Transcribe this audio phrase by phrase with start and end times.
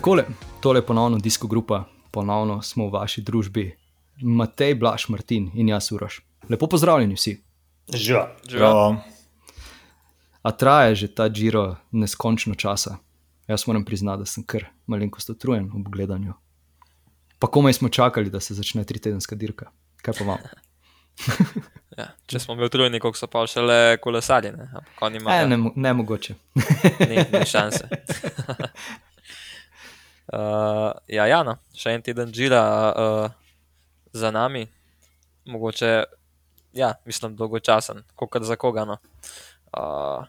[0.00, 0.24] Takole,
[0.60, 3.76] tole je ponovno disko grupa, ponovno smo v vaši družbi,
[4.22, 6.22] Matej, Blaž, Martin in jaz, Uroš.
[6.48, 7.34] Lepo pozdravljeni vsi.
[7.92, 8.22] Živa.
[8.48, 8.70] Živa.
[10.42, 12.96] A traja že ta Giro neskončno časa.
[13.44, 16.32] Jaz moram priznati, da sem kar malenkost utrujen ob gledanju.
[17.38, 19.68] Pa komaj smo čakali, da se začne tri tedenska dirka.
[20.00, 20.38] Kaj pa vam?
[21.98, 24.68] Ja, če smo bili utrujeni, koliko so pa še le kolesarji, ne,
[25.18, 26.34] imajo ne, mo- ne mogoče.
[27.10, 27.88] ni, ni šanse.
[30.32, 33.30] uh, ja, ja, no, še en teden žira uh,
[34.12, 34.66] za nami,
[35.50, 35.92] mogoče,
[36.76, 38.86] ja, mislim, dolgočasen, kot za koga.
[38.88, 38.98] No.
[39.70, 40.26] Uh,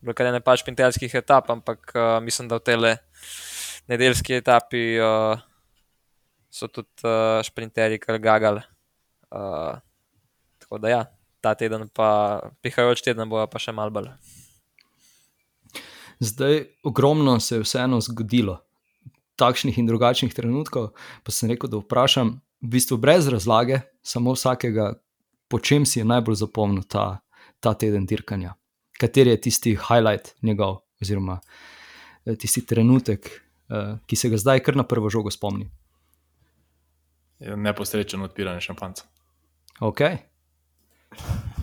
[0.00, 2.96] bilo kar ne pač pinterskih etap, ampak uh, mislim, da v tele
[3.90, 5.40] nedeljski etapi uh,
[6.50, 8.62] so tudi uh, šprinterji kar gagali.
[9.30, 9.78] Uh,
[10.62, 11.02] tako da ja,
[11.40, 14.10] ta teden pa, prihajajoč teden bo pa še mal bolj.
[16.20, 18.58] Zdaj, ogromno se je vseeno zgodilo,
[19.40, 20.92] takšnih in drugačnih trenutkov,
[21.24, 24.92] pa sem rekel, da vprašam, v bistvu brez razlage, samo vsakega,
[25.48, 27.22] po čem si je najbolj zapomnil ta,
[27.60, 28.54] ta teden dirkanja.
[29.00, 33.30] Kateri je tisti highlight njegov, oziroma eh, tisti trenutek,
[33.72, 35.70] eh, ki se ga zdaj kar na prvo žogo spomni.
[37.40, 39.08] Je Neposrečen odpiranje šampanca.
[39.80, 40.00] Ok,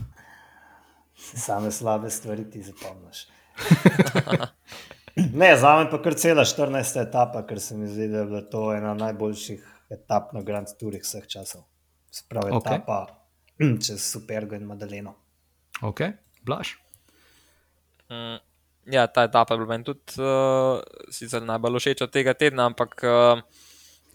[1.15, 3.27] Same slabe stvari ti zapomniš.
[5.33, 7.01] ne, za me pa kar cela 14.
[7.01, 11.03] etapa, ker se mi zdi, da je bila to ena najboljših etap na Grand Tourih
[11.03, 11.63] vseh časov.
[12.11, 12.65] Spravi Ok.
[12.65, 13.05] etapa
[13.85, 15.15] čez Supergo in Madaleno.
[15.81, 16.01] ok,
[16.45, 16.75] blaž.
[18.09, 18.37] Mm,
[18.93, 20.79] ja, ta etapa je bila meni tudi uh,
[21.11, 23.41] sicer najbolj všeč od tega tedna, ampak uh,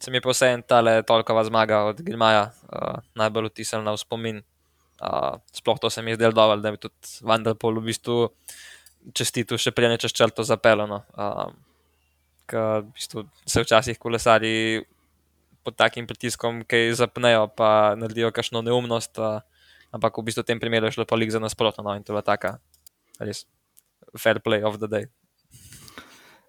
[0.00, 4.42] se mi je vseeno ta tolkova zmaga od Gilmaja uh, najbolj vtisnila v spomin.
[5.02, 8.30] Uh, sploh to se mi je zdelo dovolj, da bi tudi Vanderpol v bistvu
[9.14, 11.02] čestitil še prej čez črto zapeljano.
[11.18, 11.50] Uh,
[12.46, 14.82] ker v bistvu se včasih kolesari
[15.62, 19.42] pod takim pritiskom, ki zapnejo, pa naredijo kakšno neumnost, uh,
[19.94, 22.14] ampak v bistvu v tem primeru je šlo pa lik za nasprotno, no, in to
[22.14, 22.58] je taka
[23.22, 23.46] res
[24.18, 25.06] fair play of the day.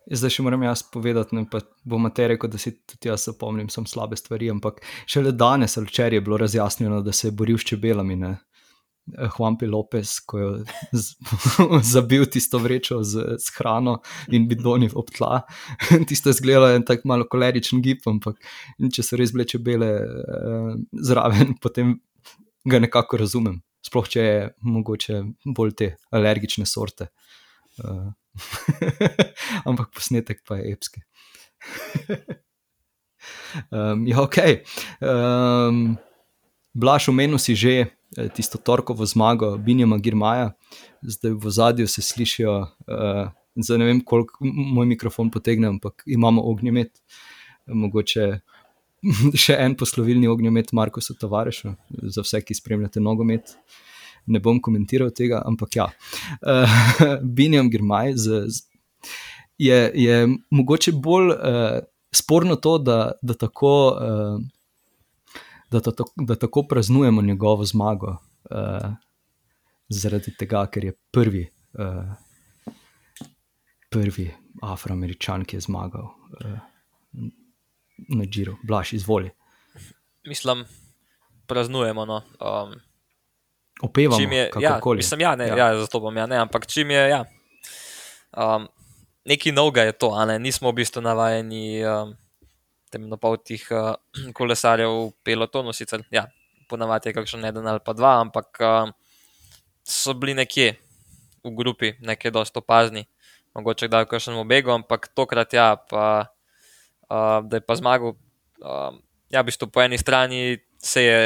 [0.04, 3.70] Zdaj še moram jaz povedati, ne, pa bo Matej rekel, da si tudi jaz zapomnim
[3.72, 7.58] samo slabe stvari, ampak šele danes ali včeraj je bilo razjasnjeno, da se je boril
[7.58, 8.18] s čebelami.
[8.20, 8.34] Ne.
[9.08, 10.50] Juanpi Lopez, ko je
[10.92, 11.16] z,
[11.94, 14.00] zabil tisto vrečo z, z hrano
[14.32, 15.44] in bidoni ob tla.
[16.08, 18.40] Tisto je zgledalo en tak malo koleričen gib, ampak
[18.80, 20.72] če so res bile čebele eh,
[21.04, 21.98] zraven, potem
[22.64, 23.60] ga nekako razumem.
[23.84, 25.20] Sploh če je mogoče
[25.52, 27.10] bolj te alergične sorte.
[27.84, 28.14] Uh,
[29.68, 31.02] ampak posnetek pa je epski.
[33.68, 34.40] um, ja, ok.
[35.04, 35.98] Um,
[36.74, 37.90] Blaž, omenil si že eh,
[38.36, 40.52] tisto torkovo zmago Binjama Girmaja,
[41.02, 46.42] zdaj v zadju se slišijo, uh, zdaj ne vem, koliko moj mikrofon potegne, ampak imamo
[46.52, 47.02] ognjemet,
[47.68, 48.28] mogoče
[49.46, 51.76] še en poslovilni ognjemet Markosu Tavarešu,
[52.16, 53.56] za vse, ki spremljate nogomet.
[54.26, 55.90] Ne bom komentiral tega, ampak ja.
[56.40, 56.78] Uh,
[57.38, 58.64] Binjam Girmaj z, z,
[59.60, 60.20] je, je
[60.52, 61.80] mogoče bolj uh,
[62.16, 63.76] sporno to, da, da tako.
[63.92, 64.52] Uh,
[65.80, 68.18] da, ta, da tako praznujemo njegovo zmago,
[68.52, 68.92] uh,
[69.90, 71.48] zaradi tega, ker je prvi,
[71.80, 72.14] uh,
[73.90, 76.60] prvi afroameričan, ki je zmagal uh,
[78.10, 78.58] na Džiru.
[78.64, 79.32] Blaž, izvoli.
[80.28, 80.66] Mislim,
[81.48, 82.06] praznujemo.
[82.06, 82.22] No.
[82.40, 82.74] Um,
[83.82, 85.58] Opevamo, čim je, ja, mislim, ja, ne, Ja.
[85.58, 85.80] ja.
[85.80, 87.26] zato bom ja, ne, ampak čim je, ja.
[88.38, 88.68] Um,
[89.26, 92.16] nekaj novega je to, ne, nismo v bistvu navajeni um,
[92.94, 93.94] temnopoltih uh,
[94.38, 96.28] kolesarjev v pelotonu, sicer, ja,
[96.70, 98.94] ponavadi je kakšen eden ali pa dva, ampak um,
[99.84, 100.76] so bili nekje
[101.44, 103.04] v grupi, nekje dosto opazni,
[103.58, 106.30] mogoče kdaj v kakšnem obegu, ampak tokrat ja, pa,
[107.10, 108.16] uh, da je pa zmagal.
[108.64, 109.02] Um,
[109.34, 111.20] ja, v bistvu po eni strani se je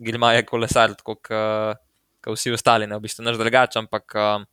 [0.00, 4.46] Gilmaje kolesar, tako kot vsi ostali, ne v bistvu naš drugač, ampak um,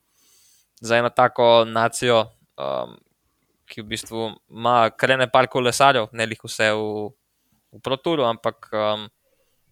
[0.81, 2.25] za eno tako nacijo,
[2.59, 2.97] um,
[3.67, 7.11] ki v bistvu ima krene par kolesarjev, ne lih vse v,
[7.75, 9.07] v proturu, ampak um,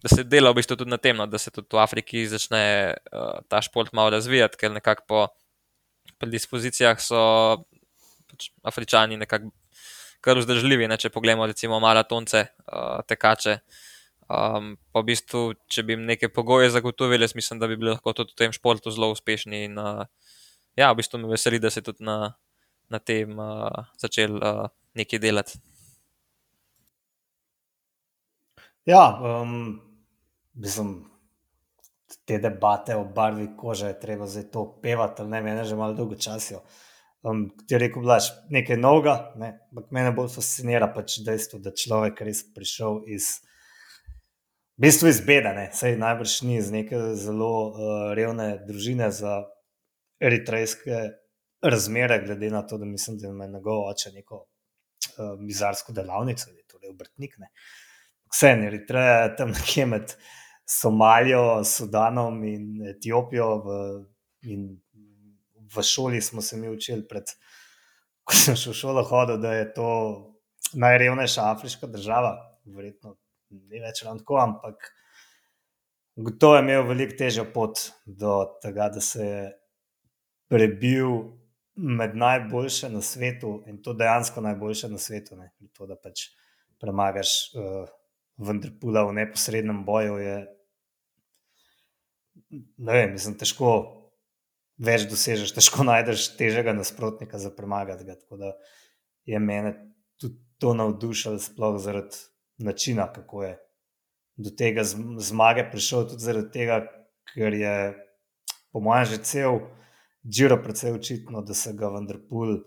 [0.03, 2.63] da se dela v bistvu tudi na tem, no, da se tudi v Afriki začne
[2.94, 5.21] uh, ta šport malo razvijati, ker nekako po
[6.21, 7.21] predispozicijah so
[8.30, 9.51] pač Afričani nekako
[10.25, 13.59] kar vzdržljivi, ne, če pogledamo recimo maratonce, uh, tekače.
[14.25, 18.15] Um, pa v bistvu, če bi jim neke pogoje zagotovili, mislim, da bi bili lahko
[18.18, 19.68] tudi v tem športu zelo uspešni.
[19.68, 20.01] In, uh,
[20.74, 22.33] ja, v bistvu me veseli, da se tudi na,
[22.89, 25.59] na tem uh, začel uh, nekaj delati.
[28.85, 29.81] Ja, um,
[30.53, 31.05] mislim,
[32.25, 36.15] te debate o barvi kože treba zdaj to pevati, ali ne, meni že malo dolgo
[36.15, 36.61] časijo.
[37.25, 39.55] Um, ti je rekel, da je nekaj novega, ne?
[39.71, 43.39] ampak mene bolj fascinira pač dejstvo, da človek res prišel iz,
[44.77, 49.39] v bistvu iz beda, sej najbrž ni iz neke zelo uh, revne družine za
[50.21, 51.01] eritrejske
[51.69, 56.57] razmere, glede na to, da mislim, da ima njegov oče neko uh, bizarsko delavnico, da
[56.57, 57.38] je torej obrtnik.
[57.38, 57.51] Ne?
[58.33, 60.15] Vse je Eritreja, tam nekje med
[60.69, 63.50] Somalijo, Sudanom in Etiopijo.
[63.65, 63.79] V,
[64.51, 64.69] in
[65.75, 67.29] v šoli smo se mi učili, pred,
[68.23, 69.89] ko sem šel v šolo, hodil, da je to
[70.73, 72.35] najrevnejša afriška država.
[72.65, 73.15] Verjetno
[73.50, 74.89] ni več tako, ampak
[76.15, 79.44] gotovo je imel veliko težjo pot do tega, da se je
[80.50, 81.44] prebil
[81.75, 85.38] med najboljše na svetu in to dejansko najboljše na svetu.
[85.74, 86.30] To, da pač
[86.80, 87.89] premagaš uh,
[88.38, 90.36] Vendrpula v neposrednem boju, je
[92.77, 93.72] ne vem, mislim, težko
[94.77, 98.07] več dosežeš, težko najdeš težjega nasprotnika za premagati.
[98.07, 98.56] Tako da
[99.25, 99.75] je mene
[100.21, 102.24] tudi to navdušilo, sploh zaradi
[102.63, 103.56] načina, kako je
[104.36, 106.81] do tega zmage prišel, tudi zaradi tega,
[107.31, 107.75] ker je,
[108.71, 109.60] po mojem, že cel
[110.25, 112.57] Džiro precej očitno, da se ga vendar pul.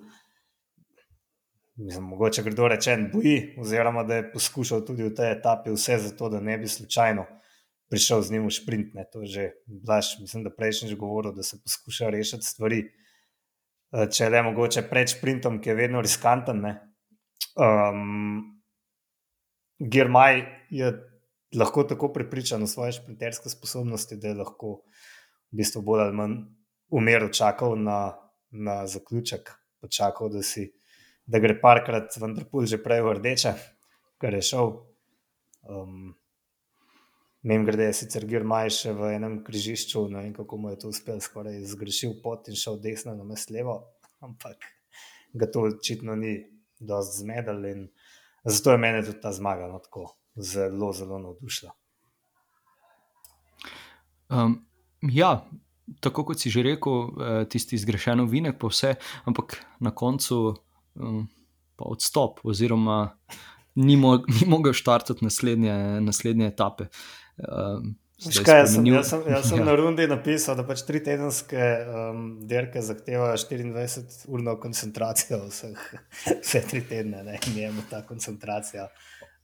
[1.78, 6.10] Mislim, mogoče kdo reče, boji, oziroma da je poskušal tudi v tej etapi vse za
[6.16, 7.26] to, da ne bi slučajno
[7.90, 8.94] prišel z njim v sprint.
[8.94, 9.06] Ne.
[9.12, 12.82] To je že, blaš, mislim, da prejšnji že govoril, da se poskuša rešiti stvari.
[13.92, 16.62] Eh, če le mogoče pred sprintom, ki je vedno riskanten.
[17.58, 18.60] Um,
[19.78, 20.92] Germaj je
[21.56, 24.82] lahko tako prepričan o svoje šprinterske sposobnosti, da je lahko
[25.50, 26.38] v bistvu bolj ali manj
[26.90, 28.16] umiral, čakal na,
[28.50, 29.50] na zaključek,
[29.80, 30.68] počakal, da, si,
[31.26, 33.54] da gre parkrat, vendar pol že prej v rdeče,
[34.18, 34.74] kar je šel.
[35.68, 36.14] Um,
[37.42, 40.88] Mem grede je sicer Girmaj še v enem križišču, ne vem kako mu je to
[40.90, 43.76] uspelo, skoraj zgrešil pot in šel desno na mes levo,
[44.26, 44.66] ampak
[45.38, 46.34] ga to očitno ni
[46.80, 47.84] dosti zmedel in
[48.44, 51.72] zato je meni tudi ta zmaga no, tako zelo, zelo navdušila.
[54.28, 54.58] Um,
[55.02, 55.30] ja,
[56.00, 58.94] tako kot si že rekel, eh, tisti zgrešen vinek, pa vse,
[59.28, 60.56] ampak na koncu
[60.94, 61.28] um,
[61.78, 63.14] pa odstop, oziroma
[63.78, 66.88] ni, mo ni mogel štartati naslednje, naslednje etape.
[67.38, 69.64] Um, Kaj, jaz sem, jaz sem, jaz sem ja.
[69.68, 75.84] na rundi napisal, da pač tri tedenske um, dirke zahtevajo 24-urno koncentracijo, vseh,
[76.42, 78.88] vse tri tedne, ne vem, ta koncentracija.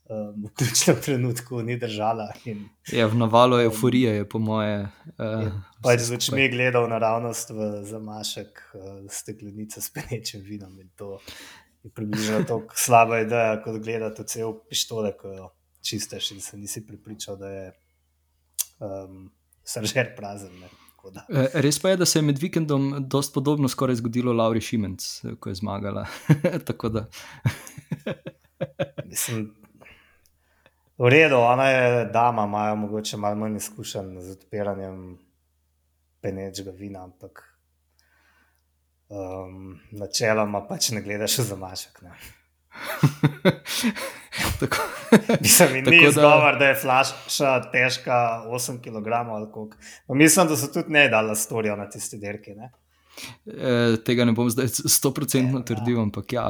[0.04, 2.26] Um, v ključnem trenutku ni držala.
[2.44, 4.82] In, ja, v navalu euforije je, po moje.
[5.16, 5.48] Uh,
[5.80, 10.76] pač z očmi gledal naravnost v zamašek uh, steklenice s penečim vinom.
[11.00, 11.22] To
[11.80, 15.48] je približno tako slaba ideja, kot gledati cel pištole, ko jo
[15.80, 17.66] čisteš in se nisi pripričal, da je
[18.84, 19.30] um,
[19.64, 20.52] sržer prazen.
[20.60, 20.68] Ne.
[21.28, 25.04] E, res pa je, da se je med vikendom dosti podobno skoraj zgodilo Lauri Šimenc,
[25.40, 26.06] ko je zmagala.
[29.10, 29.63] Mislim,
[30.98, 35.18] v redu, ona je dama, imajo mogoče malo manj izkušen z odpiranjem
[36.22, 37.42] penečega vina, ampak
[39.08, 42.02] um, načeloma pač ne gledaš za mašek.
[44.60, 44.76] tako,
[45.40, 46.58] Mislim, ni izgovor, da...
[46.58, 49.06] da je flaša težka 8 kg.
[50.08, 52.54] Mislim, da so tudi ne dali storijo na tiste derke.
[52.54, 52.72] Ne?
[53.46, 56.46] E, tega ne bom zdaj stoprocentno trdil, ampak ja.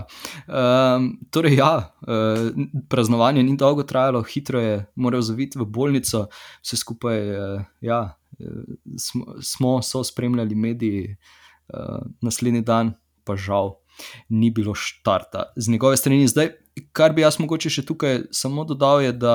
[0.49, 1.73] Um, torej, ja,
[2.07, 2.51] uh,
[2.89, 6.27] praznovanje ni dolgo trajalo, hitro je moral zaviti v bolnico,
[6.65, 8.03] vse skupaj uh, ja,
[8.99, 11.17] smo, smo so spremljali mediji,
[11.75, 12.95] uh, naslednji dan
[13.25, 13.77] pa žal
[14.29, 16.29] ni bilo štarta z njegove strani.
[16.29, 16.51] Zdaj,
[16.93, 19.35] kar bi jaz mogoče še tukaj samo dodal, je, da,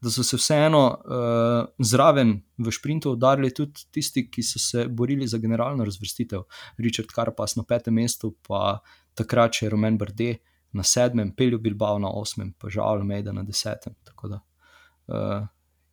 [0.00, 5.28] da so se vseeno uh, zraven v sprintu udarili tudi tisti, ki so se borili
[5.28, 6.46] za generalno razvrstitev.
[6.80, 8.78] Richard Karpas na petem mestu, pa
[9.18, 10.38] takrat še Roman Brde
[10.72, 13.96] na sedmem, Pelju Bilbao na osmem, pa žal Mejda na desetem.
[14.08, 15.44] Tako da uh,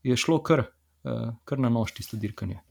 [0.04, 0.68] je šlo kar,
[1.04, 2.62] uh, kar na nož tisto dirkanje.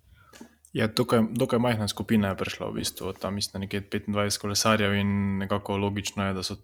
[0.75, 5.13] Ja, dokaj, dokaj majhna skupina je prišla, v bistvu, tam mislim, nekje 25 kolesarjev in
[5.45, 6.57] nekako logično je, da so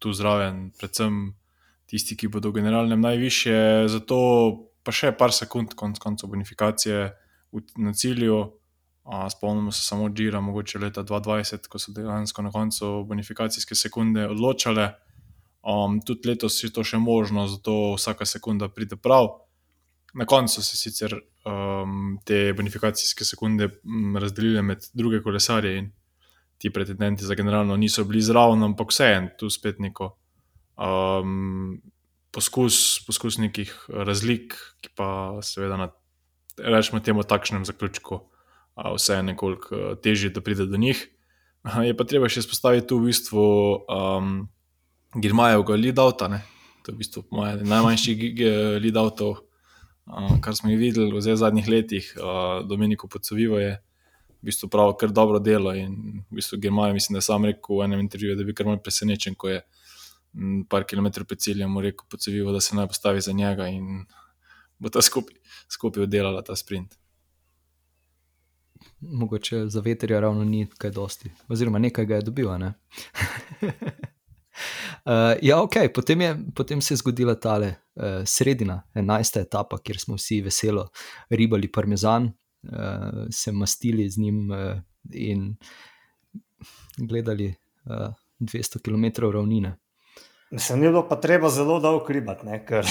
[0.00, 1.20] tu zraven, predvsem
[1.90, 4.16] tisti, ki bodo v generalnem najvišje, zato
[4.86, 7.10] pa še par sekund, konc koncev bonifikacije
[7.82, 8.40] na cilju.
[9.30, 14.90] Spomnimo se samo Džira, mogoče leta 2020, ko so dejansko na koncu bonifikacijske sekunde odločale.
[15.66, 19.28] Um, tudi letos je to še možno, zato vsaka sekunda pride prav.
[20.14, 23.68] Na koncu so se sicer um, te bonifikacijske sekunde
[24.20, 25.90] razdelile med druge kolesarje in
[26.60, 30.10] ti pretendenti za generalno niso bili zraven, ampak vseeno, tu spet neko
[30.76, 31.80] um,
[32.36, 35.88] poskus, poskus nekih razlik, ki pa seveda na
[36.60, 41.00] rečemo temu takšnem zaključku, uh, vse je nekoliko težje, da pride do njih.
[41.88, 43.44] Je pa treba še izpostaviti tu v bistvu
[43.88, 44.48] um,
[45.16, 46.20] Girmajev lead out.
[46.20, 48.14] To je v bistvu moj najmanjši
[48.84, 49.40] lead out, uh,
[50.44, 52.04] kar smo jih videli v zadnjih letih.
[52.20, 53.78] Uh, Dominiko Podsovivo je
[54.40, 57.78] v bistvu prav kar dobro delo in v bistvu Girmajev, mislim, da je sam rekel
[57.78, 59.60] v enem intervjuju, da bi kar mal presenečen, ko je
[60.70, 64.04] par kilometrov pred ciljem rekel Podsovivo, da se naj postavi za njega in
[64.78, 65.36] bo ta skupaj
[65.68, 67.00] skupi oddelala ta sprint
[69.00, 72.58] mogoče za veterja ravno ni kaj dosti, oziroma nekaj ga je dobil.
[72.58, 72.72] Ne?
[73.62, 73.62] uh,
[75.48, 77.72] ja, ok, potem, je, potem se je zgodila ta uh,
[78.24, 80.88] sredina, enajsta etapa, kjer smo vsi veselo
[81.30, 84.80] ribali parmezan, uh, se mastili z njim uh,
[85.12, 85.56] in
[86.96, 89.76] gledali uh, 200 km ravnine.
[90.58, 92.86] Se ni bilo pa treba zelo dolgo ribati, ker,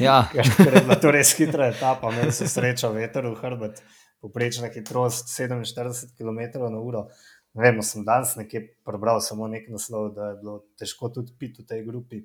[0.00, 0.22] ja.
[0.32, 3.82] ker, ker je bila to res hitra etapa, imel sem srečo veter v hrbet.
[4.22, 7.04] Poprečna hitrost 47 km/h.
[7.52, 11.60] Ne vem, sem danes nekje prebral samo nekaj naslov, da je bilo težko tudi piti
[11.60, 12.22] v tej grupi.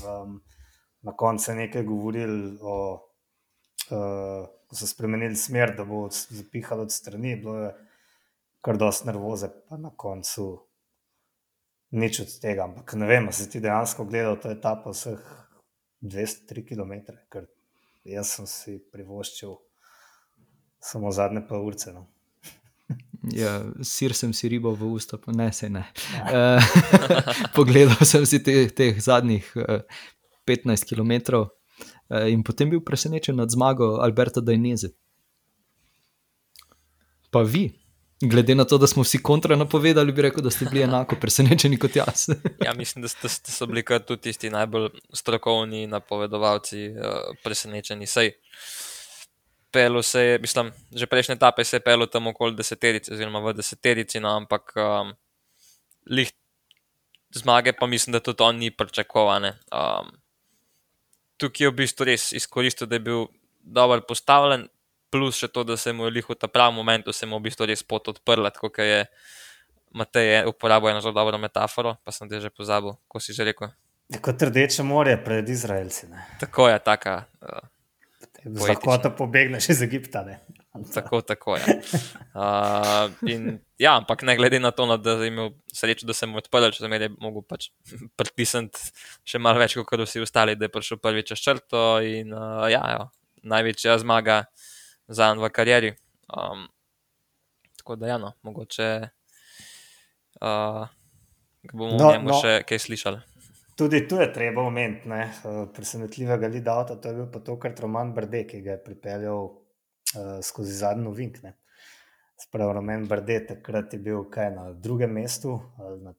[0.00, 0.38] Um,
[1.04, 7.36] na koncu je nekaj govorili o uh, so spremenili smer, da bo zapihalo od strani,
[7.36, 7.72] bilo je
[8.64, 10.46] kar dosti nervoze, pa na koncu
[11.90, 12.64] nič od tega.
[12.64, 15.20] Ampak ne vem, se ti dejansko gledal to etapo vseh
[16.02, 17.46] 203 km, ker
[18.04, 19.54] jaz sem si privoščil
[20.84, 21.92] samo zadnje pa urce.
[21.92, 22.06] No.
[23.32, 25.86] Ja, sir sem si ribo v usta, pa ne se ne.
[26.12, 26.58] Ja.
[26.60, 26.66] Uh,
[27.56, 29.80] pogledal sem si teh te zadnjih uh,
[30.44, 31.48] 15 km uh,
[32.30, 34.92] in potem bil presenečen nad zmago Alberta Dajneze.
[37.30, 37.72] Pa vi,
[38.22, 41.78] glede na to, da smo vsi kontra napovedali, bi rekel, da ste bili enako presenečeni
[41.78, 42.28] kot jaz.
[42.66, 48.06] ja, mislim, da ste, ste so bili tudi tisti najbolj strokovni napovedovalci uh, presenečeni.
[48.06, 48.32] Sej
[49.74, 53.56] pelo se je, mislim, že prejšnje etape se je pelo tam okoli deseterice, oziroma v
[53.58, 55.10] deseterici, no, ampak um,
[56.06, 56.30] lih
[57.34, 59.44] zmage, pa mislim, da tudi on ni pričakovan.
[59.44, 60.14] Um,
[61.40, 63.26] tukaj je v bistvu res izkoristil, da je bil
[63.60, 64.68] dobro postavljen,
[65.14, 67.40] plus še to, da se mu je lih v ta pravi moment, se mu je
[67.40, 69.06] v bistvu res pot odprla, tako kot je
[69.94, 73.70] Matej uporabil eno zelo dobro metaforo, pa sem te že pozabil, ko si že rekel.
[74.18, 76.10] Kot rdeče morje pred Izraelci.
[76.10, 76.18] Ne?
[76.40, 77.14] Tako je, taka.
[77.38, 77.62] Uh,
[78.66, 80.24] Lahko to pobegneš iz Egipta.
[80.26, 80.42] Ne?
[80.94, 81.64] Tako, tako je.
[82.34, 86.26] Uh, in, ja, ampak ne glede na to, no, da je imel srečo, da se
[86.26, 87.68] mu je odprl, če sem jim mogel pač
[88.18, 88.90] predpisati
[89.22, 91.84] še malo več kot vsi ostali, da je prišel prvi čez črto.
[92.02, 93.06] In, uh, ja, jo,
[93.46, 94.40] največja zmaga
[95.06, 95.92] za en v karieri.
[96.26, 96.66] Um,
[97.78, 98.90] tako da, ja, no, mogoče
[100.42, 100.90] uh,
[101.70, 102.42] bomo no, o njemu no.
[102.42, 103.22] še kaj slišali.
[103.78, 105.30] Tudi tu je treba omeniti eh,
[105.74, 109.48] presenetljivega lidata, to je bil pa tokrat Roman Brde, ki ga je pripeljal
[110.12, 111.38] uh, skozi zadnji vink.
[112.40, 116.14] Sprav Roman Brde, takrat je bil kaj na drugem mestu, na,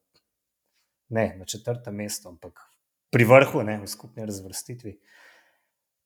[1.08, 2.60] ne na četrtem mestu, ampak
[3.12, 4.96] pri vrhu, ne, v skupni razvrstitvi.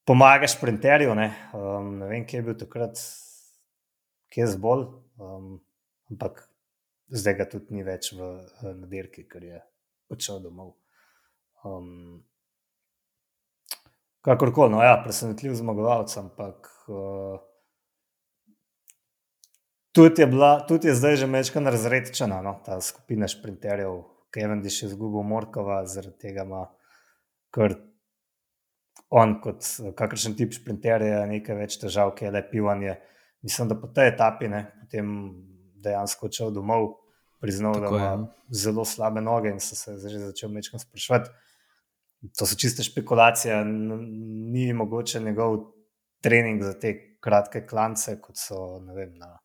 [0.05, 3.03] Pomagaš sprinterju, ne, um, ne vem, kje je bil takrat,
[4.35, 4.87] kje je zbolj,
[5.23, 5.53] um,
[6.11, 6.43] ampak
[7.11, 8.33] zdaj ga tudi ni več v,
[8.63, 9.63] v nadirki, ker je
[10.11, 10.75] odšel domov.
[11.67, 12.23] Um,
[14.27, 17.41] Kakorkoli, no, ja, presenetljiv zmagovalec, ampak uh,
[19.93, 24.71] tudi, je bila, tudi je zdaj že mečka razredčena, no, ta skupina šprinterjev, Kevin je
[24.71, 26.69] še izgubil Morkova, zaradi tega ima
[27.51, 27.75] kar
[29.11, 29.67] on kot
[29.99, 32.95] kakršen tip šprinterja nekaj več težav, ki je le pivanje.
[33.43, 35.11] Mislim, da po tej etapi ne, potem
[35.83, 36.93] dejansko odšel domov,
[37.43, 38.59] priznal, Tako da ima je.
[38.63, 41.31] zelo slabe noge in so se že začel mečkam sprašvati
[42.37, 45.59] to so čiste špekulacije, ni mogoče njegov
[46.21, 49.39] trening za te kratke klance, kot so vem, na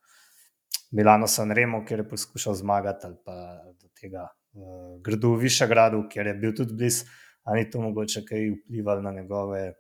[0.95, 3.35] Milano San Remo, kjer je poskušal zmagati, ali pa
[3.81, 7.09] do tega uh, gradu v Višegradu, kjer je bil tudi blizu,
[7.43, 9.73] ali to mogoče kaj vplivalo na njegove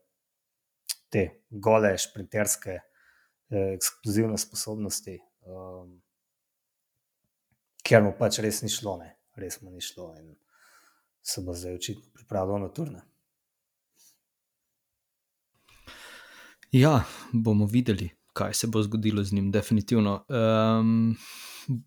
[1.09, 2.79] te gole, šprinterske,
[3.49, 5.19] eh, ekskluzivne sposobnosti.
[5.47, 6.01] Um,
[7.85, 9.11] Ker mu pač res ni šlo, ne?
[9.37, 10.09] res mu ni šlo.
[10.19, 10.33] In
[11.21, 13.03] se bo zdaj očitno pripravljal na turne.
[16.71, 20.19] Ja, bomo videli, kaj se bo zgodilo z njim, definitivno.
[20.29, 21.15] Um,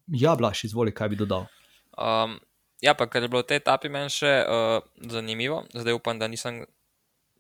[0.09, 1.47] ja, Blaž, izvoli, kaj bi dodal.
[1.99, 2.39] Um,
[2.81, 4.81] ja, pa kar je bilo v tej etapi meni še uh,
[5.13, 6.65] zanimivo, zdaj upam, da nisem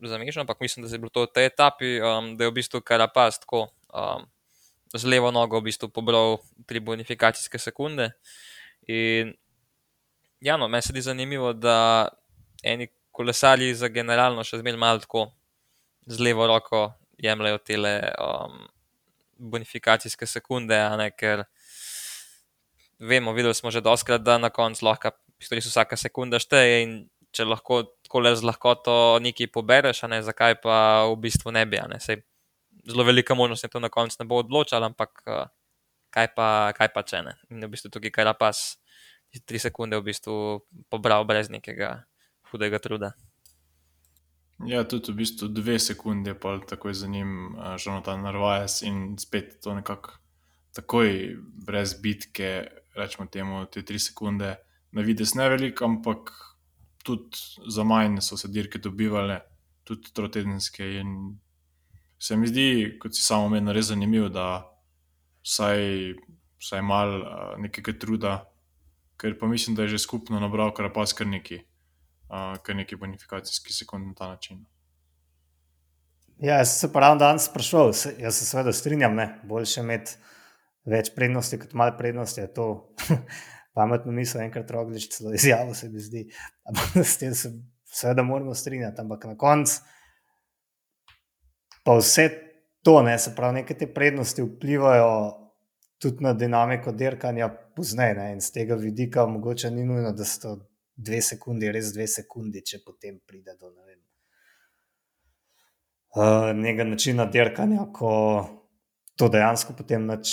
[0.04, 2.84] zamišljen, ampak mislim, da je bilo to v tej etapi, um, da je v bistvu
[2.84, 4.28] Karapaz tako um,
[4.94, 6.38] z levo nogo v bistvu pobral
[6.68, 8.12] tri bonifikacijske sekunde.
[8.88, 9.34] In
[10.40, 12.08] Ja, no, meni se zdi zanimivo, da
[12.62, 15.24] eni kolesarji za generalno še zmeraj malo tako
[16.06, 16.82] z levo roko
[17.18, 18.60] jemljajo te um,
[19.38, 21.44] bonifikacijske sekunde, ne, ker
[22.98, 25.14] vemo, videli smo že doskrat, da na koncu lahko
[25.50, 26.96] res vsaka sekunda šteje in
[27.34, 31.78] če lahko tako le z lahkoto nekaj pobereš, ne, zakaj pa v bistvu ne bi.
[31.90, 32.00] Ne.
[32.02, 32.22] Sej,
[32.88, 35.46] zelo velika možnost je to na koncu ne bo odločala, ampak uh,
[36.10, 37.36] kaj, pa, kaj pa če ne.
[37.52, 38.80] In v bistvu tukaj kar pas
[39.44, 42.08] tri sekunde v bistvu pobral brez nekega
[42.50, 43.12] hudega truda.
[44.66, 49.14] Ja, tudi v bistvu dve sekunde, pa takoj za njim, že na ta Narvajas in
[49.18, 50.18] spet to nekako
[50.74, 52.66] takoj, brez bitke,
[52.98, 54.56] rečemo temu, te tri sekunde,
[54.92, 56.32] na vides ne veliko, ampak
[57.06, 57.38] tudi
[57.70, 59.40] za manj so se dirke dobivale,
[59.84, 60.90] tudi trotedenske.
[60.98, 61.38] In
[62.18, 64.66] se mi zdi, kot si samo omenil, res zanimivo, da
[65.46, 66.14] vsaj,
[66.58, 68.40] vsaj malo nekega truda,
[69.18, 71.62] ker pa mislim, da je že skupno nabral kar pas kar neki
[72.62, 74.64] kar neki bonifikacijski sekund na ta način.
[76.38, 80.12] Ja, jaz se pa ravno danes sprašval, jaz se seveda strinjam, ne, boljše imeti
[80.86, 82.94] več prednosti kot malo prednosti, je to
[83.76, 86.28] pametno misel, enkrat roglič celo izjavo se mi zdi,
[86.64, 87.52] ampak s tem se
[87.84, 89.80] seveda moramo strinjati, ampak na koncu
[91.84, 92.28] pa vse
[92.84, 95.10] to, ne, se pravi, neke te prednosti vplivajo
[95.98, 100.54] tudi na dinamiko dirkanja pozneje in z tega vidika mogoče ni nujno, da so
[100.98, 103.98] dve sekundi, res dve sekundi, če potem pride do ne vem,
[106.18, 108.12] uh, nekega načina dirkanja, ko
[109.18, 110.32] to dejansko potem nič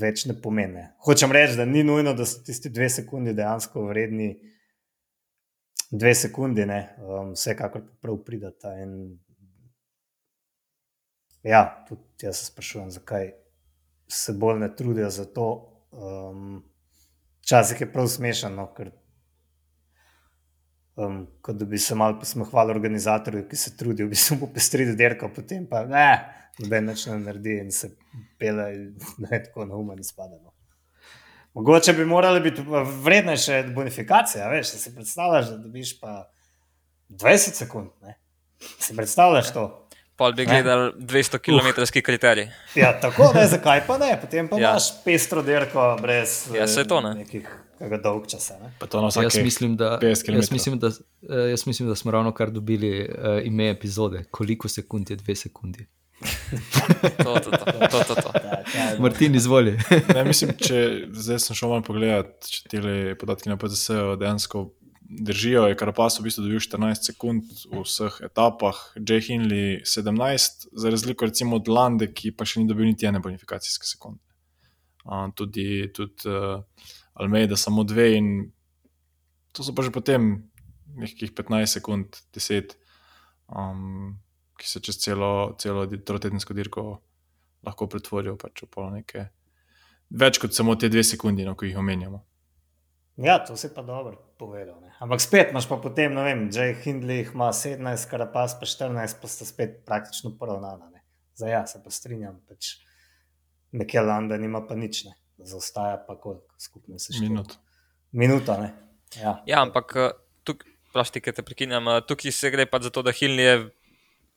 [0.00, 0.86] več ne pomeni.
[1.04, 4.32] Hočem reči, da ni nujno, da so tisti dve sekundi dejansko vredni.
[5.94, 8.72] Dve sekundi, ne, um, vsekakor prav pridata.
[8.82, 8.94] In,
[11.46, 13.30] ja, tudi jaz se sprašujem, zakaj
[14.10, 15.48] se bolj ne trudijo za to.
[15.92, 16.62] Um,
[17.44, 18.88] Včasih je prav smešno, no, ker
[20.96, 24.96] um, kot da bi se malo posmehovali organizatorju, ki se trudijo, bi se mu pestrili
[24.96, 26.08] derko, potem pa ne,
[26.62, 27.90] noben več ne naredi in se
[28.38, 28.68] pele,
[29.18, 30.52] da je tako na umen izpadeno.
[31.54, 32.62] Mogoče bi morali biti
[33.02, 36.14] vrednejše bonifikacije, veš, da si predstavljaš, da dobiš pa
[37.08, 38.18] 20 sekund, ne?
[38.58, 39.83] Si predstavljaš to?
[40.16, 42.48] Pol bi gledal 200 km kriterij.
[42.74, 44.12] Ja, tako ne, zakaj pa ne?
[44.20, 44.70] Potem pa ja.
[44.70, 47.14] imaš pestro derko brez ja, to, ne.
[47.24, 47.48] nekih
[48.02, 48.54] dolg časa.
[48.62, 48.70] Ne?
[49.22, 53.46] Jaz mislim, da, jaz, mislim, da, eh, jaz mislim, da smo ravno kar dobili uh,
[53.46, 55.86] ime epizode, koliko sekund je dve sekundi.
[57.24, 58.32] to, to, to, to, to, to.
[59.02, 59.78] Martin, izvoli.
[60.14, 62.80] ne, mislim, če zdaj sem šel malo pogledat, če te
[63.20, 64.68] podatke na PCS dejansko
[65.04, 70.90] držijo, je Karapas v bistvu dobil 14 sekund v vseh etapah, Jay Hinley 17, za
[70.90, 74.22] razliko recimo od Lande, ki pa še ni dobil niti ene bonifikacijske sekunde.
[75.04, 76.64] Uh, tudi tudi uh,
[77.20, 78.28] Almeida samo dve in
[79.52, 80.48] to so pa že potem
[80.96, 82.74] nekih 15 sekund, 10,
[83.52, 84.16] um,
[84.56, 87.02] ki se čez celo, celo trotedensko dirko
[87.66, 89.28] lahko pretvorijo pač v pol nekaj.
[90.14, 92.22] Več kot samo te dve sekunde, no, ki jih omenjamo.
[93.16, 94.80] Ja, to si pa dobro povedal.
[94.82, 94.90] Ne.
[94.98, 99.28] Ampak spet imaš pa potem, ne vem, Jay Hindley ima 17, Karapas pa 14, pa
[99.30, 100.90] sta spet praktično poravnana.
[100.90, 101.04] Ne.
[101.34, 102.74] Za ja, se pa strinjam, pač
[103.74, 105.14] nekje London ima pa nič, ne.
[105.38, 107.22] zaostaja pa koliko skupno se še.
[107.22, 107.54] Minut.
[108.12, 108.74] Minuta, ne.
[109.14, 110.10] Ja, Ja, ampak eh,
[110.42, 113.56] tukaj, prosti, ki te prekinjam, eh, tukaj se gre pa za to, da Hindley je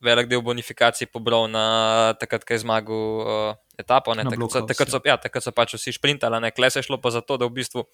[0.01, 4.13] velik del bonifikacij pobral na takrat, ko je zmagal uh, etapo.
[4.13, 6.85] Ne, takrat, so, takrat, so, ja, takrat so pač vsi šprintali, ne, kle se je
[6.85, 7.87] šlo pa za to, da v bistvu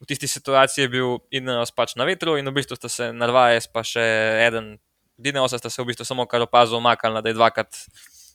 [0.00, 3.68] v tisti situaciji je bil Ineos pač na vetru in v bistvu sta se Narvajes
[3.70, 4.02] pa še
[4.44, 4.76] eden,
[5.22, 7.70] Ineosa sta se v bistvu samo kar opazil, omakala, da je dvakrat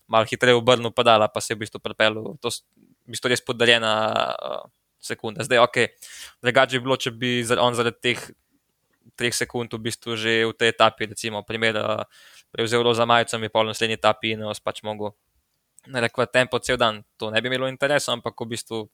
[0.09, 2.17] malo hitreje obrnil padala, pa se je v bistvu prepel.
[2.41, 2.63] To je
[3.05, 3.93] v bistvu res podaljena
[4.33, 4.63] uh,
[4.99, 5.43] sekunda.
[5.45, 5.77] Zdaj, ok,
[6.41, 8.23] drugače bi bilo, če bi on zaradi teh
[9.19, 12.05] treh sekund v bistvu že v tej etapi, recimo, primer, uh,
[12.49, 15.13] prevzel za majico in pol naslednji etapi in vas pač mogel
[15.87, 17.03] narekovati tempo cel dan.
[17.17, 18.87] To ne bi imelo interesa, ampak v bistvu,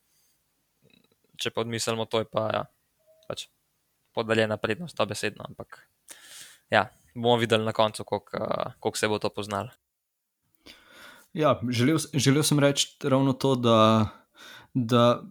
[1.37, 2.63] če pa odmislimo, to je pa ja,
[3.29, 3.47] pač
[4.15, 5.47] podaljena prednost, ta besedna.
[5.49, 5.81] Ampak
[6.71, 9.73] ja, bomo videli na koncu, koliko uh, koliko se bo to poznalo.
[11.35, 14.07] Ja, želel, želel sem reči ravno to, da,
[14.73, 15.23] da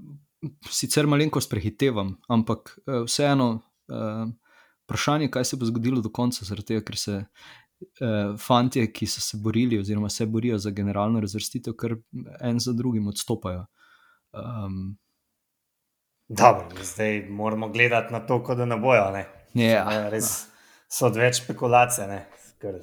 [0.71, 4.27] sicer malenkost prehitevam, ampak eh, vseeno eh,
[4.85, 9.25] vprašanje, kaj se bo zgodilo do konca, zaradi tega, ker se eh, fantje, ki so
[9.25, 11.97] se borili, oziroma se borijo za generalno razvrstitev, kar
[12.41, 13.65] en za drugim odstopajo.
[14.35, 14.97] Um,
[16.29, 19.11] Dobro, zdaj moramo gledati na to, kot da ne bojo.
[19.11, 19.25] Ne.
[19.55, 20.47] ja, Ne, res
[20.89, 22.07] so odveč špekulacije.
[22.09, 22.27] ne,
[22.59, 22.81] ker-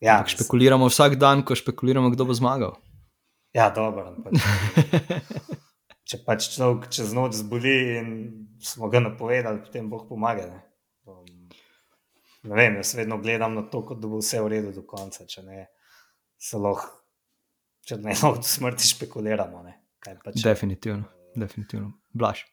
[0.00, 2.76] Ja, ampak špekuliramo vsak dan, ko špekuliramo, kdo bo zmagal.
[3.52, 4.06] Ja, dobro.
[4.08, 4.32] ampak
[6.04, 8.06] Če pač človek čez noč zboli in
[8.58, 10.46] smo ga napovedali, potem Bog pomaga.
[10.46, 10.62] Ne,
[12.42, 15.26] ne vem, jaz vedno gledam na to, kot da bo vse v redu do konca.
[15.26, 15.66] Če ne,
[16.38, 16.88] se lahko,
[17.82, 19.62] če ne lahko do smrti špekuliramo.
[19.62, 21.04] Ne, kaj pa če- Definitivno.
[21.40, 21.92] Definitivno.
[22.12, 22.44] Blaž.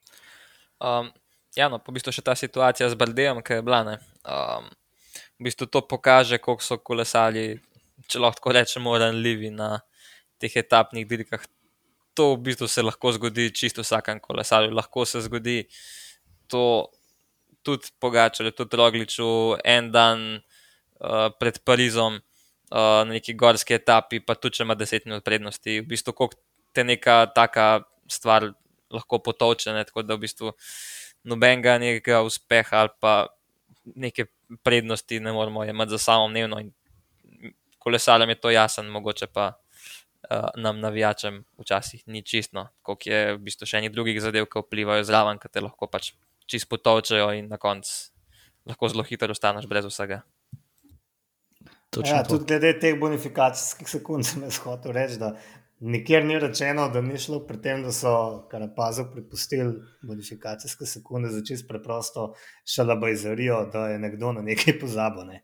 [0.80, 1.12] Um,
[1.56, 3.84] ja, no, po bistvu še ta situacija z Baldejem, ki je bila.
[3.88, 4.72] ne, Um,
[5.38, 7.60] v bistvu to pokaže, koliko so kolesali,
[8.10, 9.78] če lahko rečemo, ranljivi na
[10.42, 11.44] teh etapnih dirkah.
[12.18, 14.74] To v bistvu se lahko zgodi čisto vsakem kolesarju.
[14.74, 15.66] Lahko se zgodi
[16.48, 16.90] to
[17.62, 24.38] tudi Pogačarju, tudi Rogliču, en dan uh, pred Parizom uh, na neki gorski etapi, pa
[24.40, 25.82] tudi če ima 10 minut prednosti.
[25.82, 26.40] V bistvu, koliko
[26.74, 28.54] te neka taka stvar
[28.94, 29.84] lahko potovče, ne?
[29.84, 30.54] tako da v bistvu
[31.26, 33.28] nobenega nekega uspeha ali pa
[33.96, 34.28] neke
[34.64, 36.60] prednosti ne moremo imeti za samo dnevno.
[36.60, 36.74] In
[37.80, 43.42] kolesarjem je to jasen, mogoče pa uh, nam navijačem včasih ni čisto, koliko je v
[43.46, 46.14] bistvu še eni drugih zadev, ki vplivajo zraven, ki te lahko pač
[46.50, 48.12] čisto potovčejo in na koncu
[48.66, 50.22] lahko zelo hitro ostaneš brez vsega.
[51.90, 52.38] Točno Ja, to.
[52.38, 55.36] tudi glede teh bonifikacijskih sekund sem jaz hotel reči, da
[55.86, 58.12] nikjer ni rečeno, da ni šlo pri tem, da so
[58.52, 62.34] Karapazu pripustili bonifikacijske sekunde za čist preprosto
[62.76, 65.26] šalabajzarijo, da je nekdo na nekaj pozabil.
[65.26, 65.44] Ne.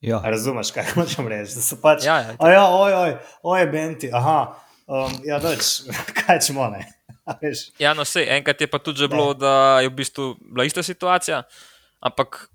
[0.00, 0.20] Ja.
[0.24, 1.54] Razumeš, kaj hočem reči?
[1.54, 5.84] Da so pač, Ja, ja, a ja, oj, oj, oj, Benti, aha, um, ja, doč,
[6.18, 6.84] kaj čemo ne.
[7.80, 10.82] Ja, no, sej, enkrat je pa tudi že bilo, da je v bistvu bila ista
[10.84, 11.40] situacija,
[12.04, 12.50] ampak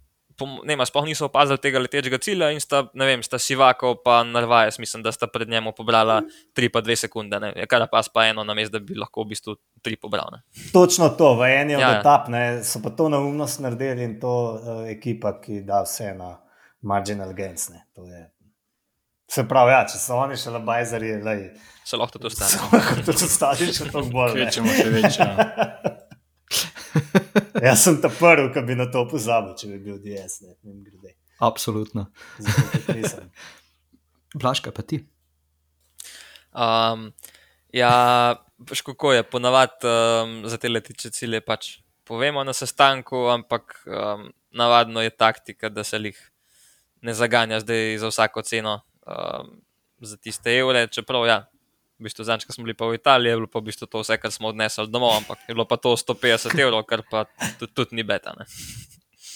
[0.63, 4.79] ne, sploh niso opazili tega letečega cilja in sta, ne vem, sta Sivako pa Narvajes,
[4.79, 6.21] mislim, da sta pred njemu pobrala
[6.55, 9.33] 3 pa 2 sekunde, ne, kar pa pa eno na mestu, da bi lahko v
[9.33, 10.29] bistvu 3 pobral.
[10.31, 10.41] Ne.
[10.73, 11.99] Točno to, v eni od Ja, ja.
[11.99, 16.37] etap ne, so pa to neumnost naredili in to uh, ekipa, ki da vse na
[16.81, 17.69] marginal gains.
[17.69, 17.85] Ne.
[17.95, 18.27] To je.
[19.29, 21.11] Se pravi, ja, če so oni še labajzari,
[21.85, 22.69] Se lahko tudi so ostane.
[22.73, 24.33] lahko tudi ostali še toliko bolj.
[24.37, 25.27] Kvečemo še večja.
[27.67, 30.81] Jaz sem ta prvi, ki bi na to pozabil, če bi bil DS, ne vem,
[30.83, 31.15] grede.
[31.39, 32.09] Absolutno.
[34.35, 35.01] Blažka, pa ti.
[36.49, 37.11] Um,
[37.71, 37.93] ja,
[38.59, 44.29] veš, kako je, ponavadi um, za te letiče cilje pač povemo na sestanku, ampak um,
[44.51, 46.19] navadno je taktika, da se jih
[47.01, 49.61] ne zaganja zdaj za vsako ceno um,
[50.01, 50.87] za tiste evre.
[50.87, 51.48] Čeprav, ja,
[51.99, 54.03] v bistvu zadnjič, ko smo bili pa v Italiji, je bilo pa v bistvu to
[54.03, 57.25] vse, kar smo odnesli domov, ampak je bilo pa to 150 evrov, kar pa
[57.59, 58.33] tudi, tudi ni beta.
[58.39, 58.47] Ne?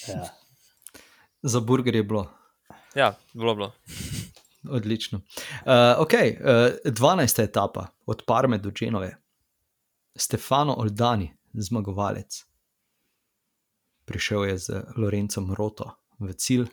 [0.08, 0.24] Ja.
[1.44, 2.30] Za burger je bilo.
[2.96, 3.72] Ja, bilo bilo.
[4.70, 5.20] Odlično.
[5.20, 7.44] Uh, ok, uh, 12.
[7.44, 9.12] etapa od Parme do Dženove.
[10.16, 12.46] Stefano Oldani, zmagovalec.
[14.06, 16.68] Prišel je z Lorencem Roto v cilj.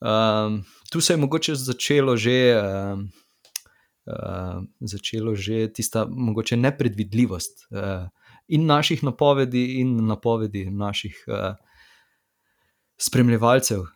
[0.00, 3.08] Um, tu se je mogoče začelo že, um,
[4.06, 8.08] uh, začelo že tista mogoče nepredvidljivost uh,
[8.48, 11.56] in naših napovedi, in napovedi naših uh,
[12.98, 13.88] spremljevalcev uh,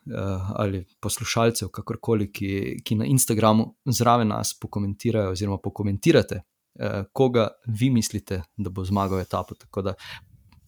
[0.55, 7.89] ali poslušalcev, kakorkoli, ki, ki na Instagramu zraven nas pokomentirajo, oziroma pokomentirate, uh, koga vi
[7.89, 9.55] mislite, da bo zmagal etapo.
[9.55, 9.93] Tako da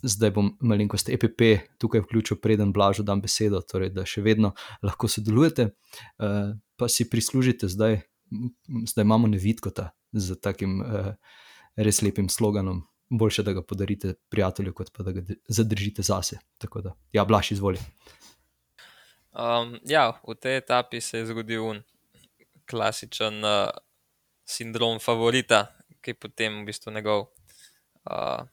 [0.04, 1.41] zdaj bom malenkost EPP
[1.77, 7.10] tukaj vključil, preden blažo dam besedo, torej da še vedno lahko sodelujete, uh, pa si
[7.10, 7.99] prislužite zdaj,
[8.87, 11.13] zdaj imamo nevidkota z takim uh,
[11.75, 12.87] res lepim sloganom.
[13.11, 16.37] Boljše, da ga podarite prijatelju, kot pa da ga zadržite zase.
[16.57, 17.79] Tako da, ja, blaš, izvoli.
[19.35, 21.81] Um, ja, v tej etapi se je zgodil un
[22.71, 23.67] klasičen uh,
[24.47, 25.65] sindrom favorita,
[25.99, 27.27] ki je potem v bistvu njegov
[28.07, 28.47] uh,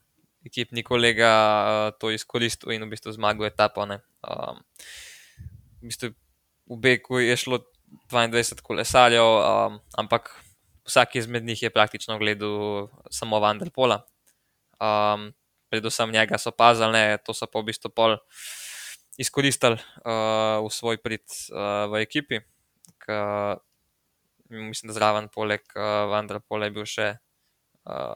[0.46, 3.86] ekipni kolega uh, to izkoristil in v bistvu zmagal etapo.
[3.86, 4.02] ne.
[4.26, 4.58] Um,
[5.82, 6.14] v bistvu
[6.68, 7.62] v Beku je šlo
[8.10, 10.30] 22 kolesarjev, um, ampak
[10.88, 14.02] vsak izmed njih je praktično gledal samo Vanderpola.
[14.80, 15.32] Um,
[15.70, 18.16] predvsem njega so pazili, ne, to so pa v bistvu pol
[19.18, 22.40] izkoristili uh, v svoj prid uh, v ekipi.
[23.02, 23.58] Ka,
[24.48, 27.08] mislim, da zraven poleg uh, Vanderpola je bil še
[27.84, 28.14] uh,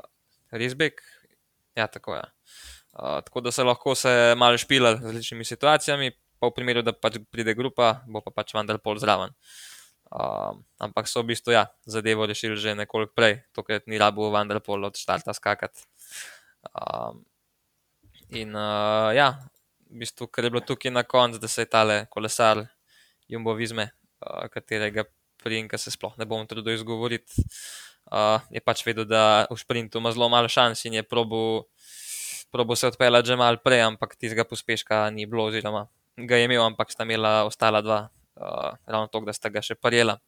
[0.53, 1.03] Rizbek.
[1.77, 2.25] Ja, tako je.
[2.93, 6.91] Uh, tako da se lahko se malo špila z različnimi situacijami, pa v primeru, da
[6.91, 9.31] pač pride grupa, bo pa pač Vanderpol zraven.
[10.11, 14.91] Um, ampak so v bistvu ja, zadevo rešili že nekoliko prej, tokrat ni rabo Vanderpol
[14.91, 15.87] od štarta skakati.
[16.75, 17.23] Um,
[18.35, 19.39] in uh, ja,
[19.87, 22.67] v bistvu, ker je bilo tukaj na koncu, da se je tale kolesar
[23.31, 23.95] Jumbo Vizme,
[24.27, 25.07] uh, katerega
[25.39, 27.47] prijemka se sploh ne bom trudil izgovoriti,
[28.11, 32.91] uh, je pač vedel, da v sprintu ima zelo malo šans in je probo se
[32.91, 37.07] odpeljati že malo prej, ampak tistega pospeška ni bilo, oziroma ga je imel, ampak sta
[37.07, 40.18] imela ostala dva, uh, ravno to, da sta ga še parjela.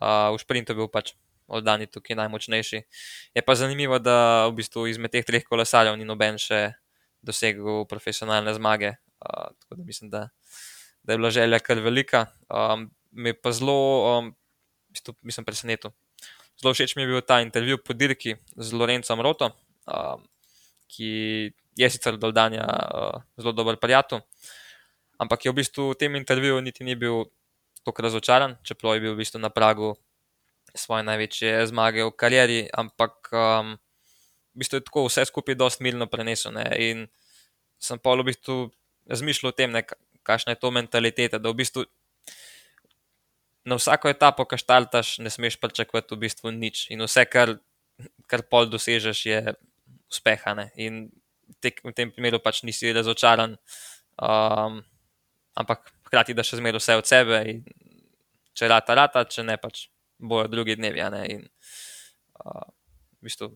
[0.00, 1.14] Uh, v sprintu je bil pač
[1.46, 2.80] oddani tukaj najmočnejši.
[3.34, 6.74] Je pa zanimivo, da v bistvu izmed teh treh kolesarjev ni noben še
[7.22, 8.96] dosegel profesionalne zmage.
[9.22, 10.26] Uh, tako da mislim, da,
[11.06, 12.26] da je bila želja kar velika.
[12.50, 13.78] Um, me pa zelo,
[14.18, 14.34] um,
[14.90, 15.94] v bistvu, mislim, presenetil.
[16.60, 19.52] Zelo všeč mi je bil ta intervju po dirki z Lorencem Roto.
[19.86, 20.26] Um,
[20.88, 24.22] ki je sicer do Danja uh, zelo dober prijatelj,
[25.18, 27.26] ampak je v bistvu v tem intervjuju niti ni bil
[27.86, 29.94] tako razočaran, čeprav je bil v bistvu na pragu
[30.74, 33.76] svoje največje zmage v karieri, ampak um,
[34.52, 36.52] v bistvu je tako vse skupaj dosti milno prenesel.
[36.52, 36.66] Ne?
[36.76, 37.06] In
[37.78, 38.70] sem pa v bistvu
[39.06, 39.70] razmišljal o tem,
[40.26, 41.86] kakšna je to mentaliteta, da v bistvu
[43.66, 46.86] na vsako etapo, ki štartaš, ne smeš pričakovati v bistvu nič.
[46.94, 47.56] In vse, kar,
[48.30, 49.40] kar pol dosežeš, je
[50.10, 50.54] uspeha.
[50.54, 50.70] Ne?
[50.78, 51.08] In
[51.62, 53.56] tek, v tem primeru pač nisi razočaran,
[54.22, 54.82] um,
[55.56, 57.42] ampak hkrati da še zmeraj vse od sebe.
[58.56, 59.88] Če rata, rata, če ne, pač
[60.18, 61.02] bojo drugi dnevi.
[61.32, 61.42] In,
[62.40, 62.68] uh,
[63.20, 63.50] v bistvu,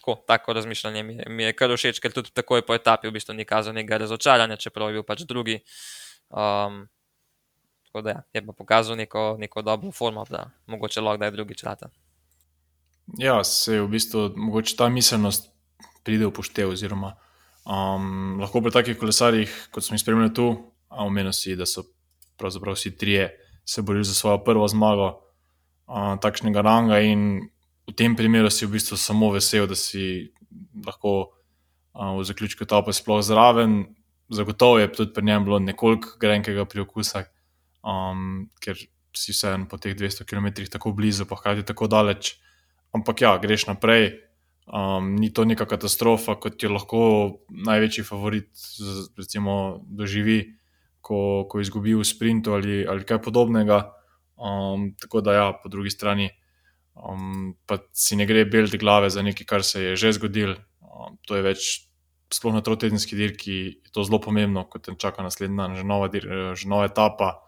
[0.00, 3.14] tako, tako razmišljanje mi je, mi je kar všeč, ker tudi takoj po etapi v
[3.18, 5.60] bistvu ni kazal nekega razočaranja, čeprav je bil pač drugi.
[6.30, 6.86] Um,
[7.92, 11.30] Tako da ja, je pa pokazal neko, neko dobro formo, da mogoče lahko da je
[11.30, 11.90] drugič rata.
[13.18, 14.30] Ja, se je v bistvu
[14.78, 15.50] ta miselnost
[16.02, 16.72] pride v poštev.
[16.72, 17.12] Oziroma,
[17.68, 21.84] um, lahko pri takih kolesarjih, kot smo jih spremljali tu, omenili si, da so
[22.36, 23.30] pravzaprav vsi trije
[23.64, 25.08] se borili za svojo prvo zmago
[25.86, 27.00] uh, takšnega ranga.
[27.00, 27.48] In
[27.86, 30.32] v tem primeru si v bistvu samo vesel, da si
[30.86, 31.30] lahko
[31.94, 33.94] uh, v zaključku topa sploh zraven.
[34.32, 37.24] Zagotovo je tudi pri njem bilo nekoliko grenkega priokusa
[37.82, 38.78] um, ker
[39.12, 42.38] si vseeno po teh 200 km tako blizu, pa hkrati tako daleč.
[42.96, 44.22] Ampak ja, greš naprej.
[44.62, 47.00] Um, ni to neka katastrofa, kot jo lahko
[47.50, 48.48] največji favorit
[49.18, 50.54] recimo, doživi,
[51.02, 53.82] ko, ko izgubi v sprintu ali, ali kaj podobnega.
[54.38, 56.30] Um, tako da, ja, po drugi strani,
[56.96, 60.56] um, pa si ne gre beliti glave za nekaj, kar se je že zgodilo.
[60.82, 61.70] Um, to je več,
[62.32, 66.68] sploh na trotedenski dirki, je to zelo pomembno, kot te čaka naslednja, že nova, že
[66.70, 67.42] nova etapa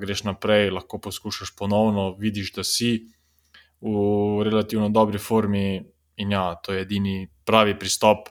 [0.00, 3.12] greš naprej, lahko poskušaš ponovno, vidiš, da si
[3.80, 5.84] v relativno dobri formi
[6.16, 8.28] in ja, to je edini pravi pristop.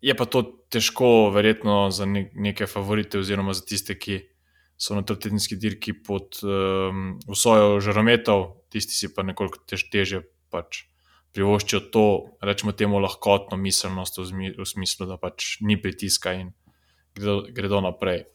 [0.00, 4.22] Je pa to težko, verjetno, za neke favorite, oziroma za tiste, ki
[4.80, 10.86] so na tedenski dirki pod um, vsojo žarometov, tisti si pa nekoliko tež, teže pač
[11.32, 12.06] privoščijo to,
[12.44, 16.50] rečemo, temu lahkotno miselnost, v, zmi, v smislu, da pač ni pritiska in
[17.16, 18.26] gredo, gredo naprej.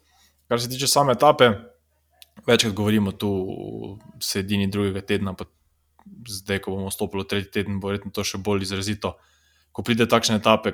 [0.48, 1.52] Kar se tiče same etape,
[2.48, 3.30] večkrat govorimo tu
[3.98, 5.46] v sredini drugega tedna, pa
[6.30, 9.18] zdaj, ko bomo stopili v tretji teden, bo verjetno to še bolj izrazito.
[9.76, 10.74] Ko pride takšne etape,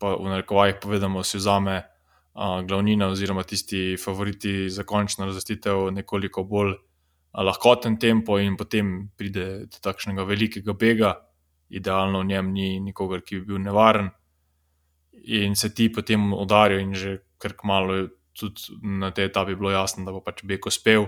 [0.00, 6.74] v narekovajih povedamo, si vzame uh, glavnina oziroma tisti favoriti za končno razvrstitev nekoliko bolj
[6.74, 11.14] uh, lahkoten tempo in potem pride do takšnega velikega bega,
[11.68, 14.10] idealno v njem ni nikogar, ki bi bil nevaren.
[15.28, 18.08] In se ti potem udarijo, in že kar kmalo
[18.38, 21.06] tudi na tej etapi bilo jasno, da bo pač Beko uspel,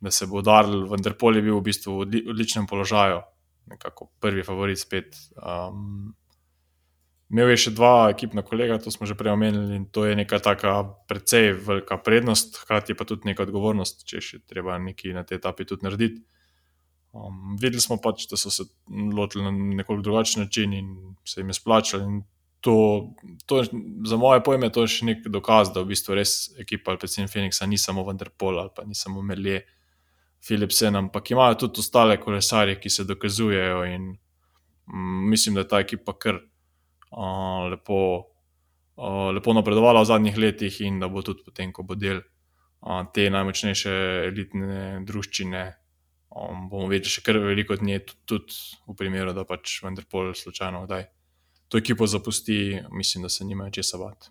[0.00, 3.22] da se bo udaril, vendar pol je bil v bistvu v odličnem položaju,
[3.70, 5.16] nekako prvi favorit spet.
[5.38, 6.14] Um,
[7.32, 10.38] imel je še dva ekipna kolega, to smo že prej omenili, in to je neka
[10.42, 15.42] taka precej velika prednost, hkrati pa tudi neka odgovornost, če še treba nekaj na tej
[15.42, 16.22] etapi tudi narediti.
[17.16, 20.88] Um, videli smo pač, da so se lotili na nekoliko drugačen način in
[21.24, 22.22] se jim je splačalo
[22.66, 23.14] to,
[23.46, 23.64] to,
[24.04, 27.28] za moje pojme, to je še nek dokaz, da v bistvu res ekipa ali predvsem
[27.30, 29.60] Phoenixa ni samo Vendrpol ali pa ni samo Merlje,
[30.42, 35.80] Philipsen, ampak imajo tudi ostale kolesarje, ki se dokazujejo in mm, mislim, da je ta
[35.84, 36.40] ekipa kar
[37.72, 37.98] lepo,
[39.32, 42.22] lepo napredovala v zadnjih letih in da bo tudi potem, ko bo del
[43.14, 43.96] te najmočnejše
[44.28, 45.64] elitne družščine.
[46.36, 48.52] Bomo videli še kar veliko od nje, tudi,
[48.84, 51.06] v primeru, da pač vendar pol slučajno kdaj
[51.68, 54.28] to ekipo zapusti, mislim, da se nimajo česa bati.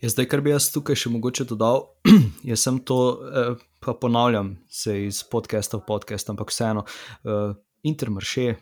[0.00, 1.86] Ja, zdaj, kar bi jaz tukaj še mogoče dodal,
[2.50, 6.84] jaz sem to, eh, pa ponavljam se iz podcasta v podcast, ampak vseeno,
[7.24, 8.54] eh, intermarše,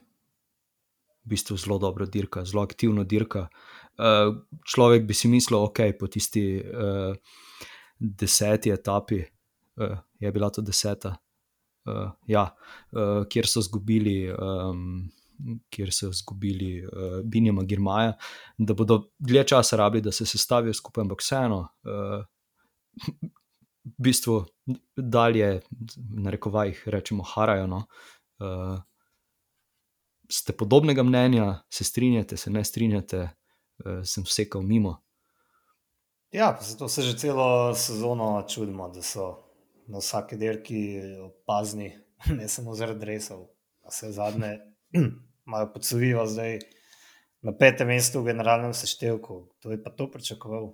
[1.25, 3.49] v bistvu zelo dobro dirka, zelo aktivno dirka.
[3.99, 4.31] Eh,
[4.65, 7.15] človek bi si mislil, ok, po tisti eh,
[7.99, 9.21] deseti etapi,
[9.81, 11.17] eh, je bila to deseta,
[11.87, 12.49] eh, ja,
[12.93, 14.25] eh, kjer so izgubili.
[14.29, 15.21] Eh,
[15.71, 18.13] kjer so izgubili uh, Binjama Girmaja,
[18.59, 22.23] da bodo dlje časa rabili, da se sestavijo skupaj, ampak vseeno, uh,
[23.85, 24.45] v bistvu
[24.97, 25.61] dalje,
[26.23, 27.67] na rekovajih, rečemo, harajo.
[27.67, 27.83] No?
[28.39, 28.79] Uh,
[30.31, 33.23] ste podobnega mnenja, se strinjate, se ne strinjate,
[33.85, 34.97] uh, sem vsekal mimo.
[36.35, 39.45] Ja, zato se že celo sezono čudimo, da so
[39.87, 41.93] na vsaki dirki opazni,
[42.39, 43.47] ne samo zaradi resov,
[43.83, 44.59] a se zadnje
[45.47, 46.59] imajo podsuvijo zdaj
[47.43, 49.53] na petem mestu v generalnem seštevku.
[49.61, 50.73] To je pa to pričakoval.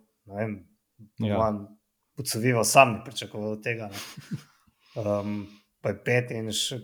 [1.19, 1.69] Ja.
[2.17, 3.91] Podsuvijo sam ne pričakoval tega.
[4.95, 5.47] Um,
[5.81, 6.79] pa je pet in še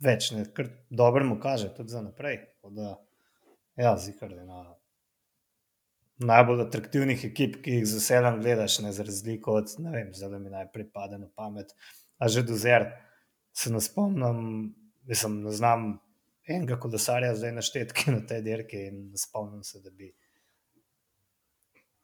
[0.00, 2.40] več, kar dobro mu kaže, tudi za naprej.
[2.70, 2.96] Da,
[3.80, 4.58] Ja, zikar je ena
[6.20, 10.38] najbolj atraktivnih ekip, ki jih z veseljem gledaš, ne za razliko od, ne vem, zelo
[10.38, 11.72] mi najprej pade na pamet.
[12.18, 12.90] A že do zer
[13.56, 14.74] se ne spomnim,
[15.08, 15.86] mislim, ne znam
[16.44, 20.12] enega kolesarja zdaj naštetke na tej dirki in ne spomnim se, da bi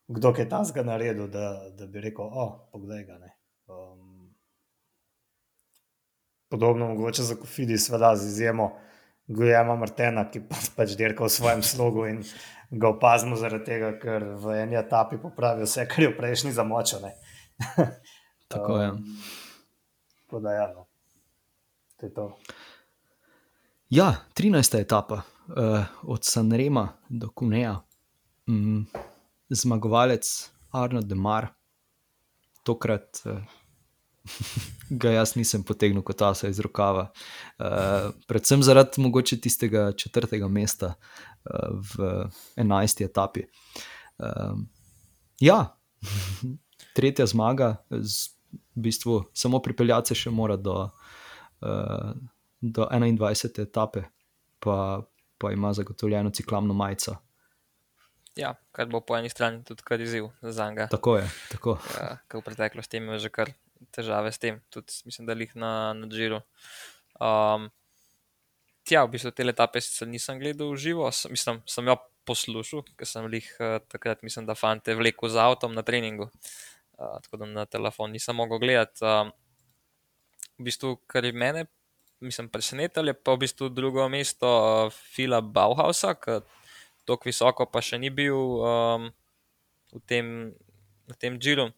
[0.09, 3.32] kdo je ta zga naredil, da, da bi rekel, o, poglej ga, ne.
[3.66, 4.35] Um,
[6.48, 8.70] podobno mogoče za Kofidi, seveda z izjemo
[9.26, 12.22] Gujema Martena, ki pa pač dirka v svojem slogu in
[12.70, 17.09] ga opazimo zaradi tega, ker v eni etapi popravi vse, kar je v prejšnji zamočil.
[18.52, 18.90] Tako je.
[18.90, 19.02] Um,
[20.26, 20.87] tako da, ja, no.
[21.96, 22.26] to je to.
[23.90, 24.80] Ja, 13.
[24.80, 27.80] etapa uh, od Sanrema do Kuneja.
[28.46, 28.87] Mm,
[29.48, 31.48] zmagovalec Arno Demar,
[32.62, 33.42] tokrat uh,
[34.90, 37.08] ga jaz nisem potegnil kot asa iz rokava.
[37.58, 43.04] Uh, predvsem zaradi mogoče tistega četrtega mesta uh, v 11.
[43.04, 43.46] etapi.
[44.18, 44.58] Uh,
[45.40, 45.76] ja,
[46.96, 48.30] tretja zmaga, z,
[48.76, 50.78] v bistvu samo pripeljati se še mora do,
[51.60, 52.14] uh,
[52.60, 53.62] do 21.
[53.66, 54.06] etape,
[54.60, 55.02] pa,
[55.38, 57.18] pa ima zagotovljeno ciklamno majico.
[58.36, 60.90] Ja, kar bo po eni strani tudi kar izziv za njega.
[60.92, 61.28] Tako je.
[61.54, 61.78] Tako.
[61.96, 63.52] Ja, v preteklosti imel že kar
[63.94, 66.42] težave s tem, tudi mislim, da jih na, na Džiru.
[67.20, 67.70] Um,
[68.86, 72.84] tja, v bistvu te etape sicer nisem gledal v živo, sem, mislim, sem jo poslušal,
[72.98, 76.28] ker sem jih uh, takrat, mislim, da fante vlekel z avtom na treningu,
[76.98, 79.04] uh, tako da na telefon nisem mogel gledati.
[79.04, 79.34] Um,
[80.56, 81.66] v bistvu, kar je mene.
[82.20, 86.40] Mislim, presenetili je pa v bistvu drugo mesto uh, Fila Bauhausa, ki
[87.06, 89.10] tako visoko pa še ni bil um,
[89.92, 90.30] v tem,
[91.20, 91.68] tem džiru.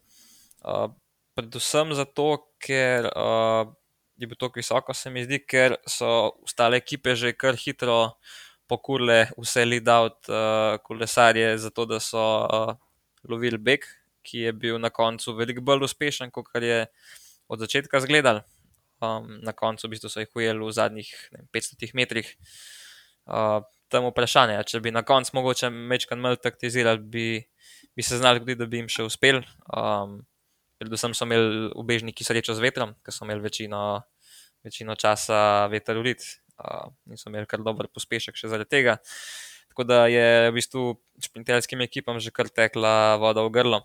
[0.62, 0.94] Uh,
[1.38, 3.70] predvsem zato, ker uh,
[4.18, 6.11] je bil tako visoko, se mi zdi, ker so
[6.42, 8.18] ostale ekipe že kar hitro
[8.68, 12.74] pokurile vse lead-out uh, kolesarje, zato da so uh,
[13.31, 13.87] lovili beg,
[14.27, 16.85] ki je bil na koncu veliko bolj uspešen, kot je
[17.48, 18.42] od začetka zgledal.
[18.98, 22.33] Um, na koncu v bistvu so jih ujeli v zadnjih ne, 500 metrih.
[23.31, 27.29] Uh, tam vprašanje, če bi na koncu mogoče mečkan malo taktizirali, bi,
[27.96, 29.40] bi se znali zgoditi, da bi jim še uspel.
[29.70, 30.18] Um,
[30.78, 34.02] predvsem so imeli ubežniki srečo z vetrom, ker so imeli večino,
[34.64, 36.24] večino časa veter urit
[36.58, 38.98] uh, in so imeli kar dober pospešek še zaradi tega.
[39.72, 40.84] Tako da je v bistvu
[41.22, 43.84] šprinterskim ekipam že kar tekla voda v grlo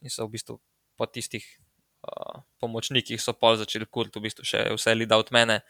[0.00, 0.58] in so v bistvu
[0.96, 1.44] po tistih
[2.04, 5.60] uh, pomočnikih so pol začeli kurt, v bistvu še vse lida od mene,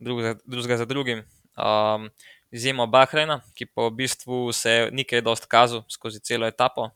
[0.00, 1.24] drugega za drugim.
[1.54, 2.10] Um,
[2.54, 6.90] Izjemo Bahrajna, ki pa v bistvu se ni kaj dost kazal skozi celo etapo.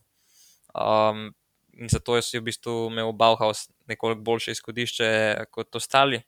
[0.71, 1.31] Um,
[1.79, 5.09] in zato je v bistvu imel Bauhaus nekoliko boljše izhodišče
[5.51, 6.21] kot ostali.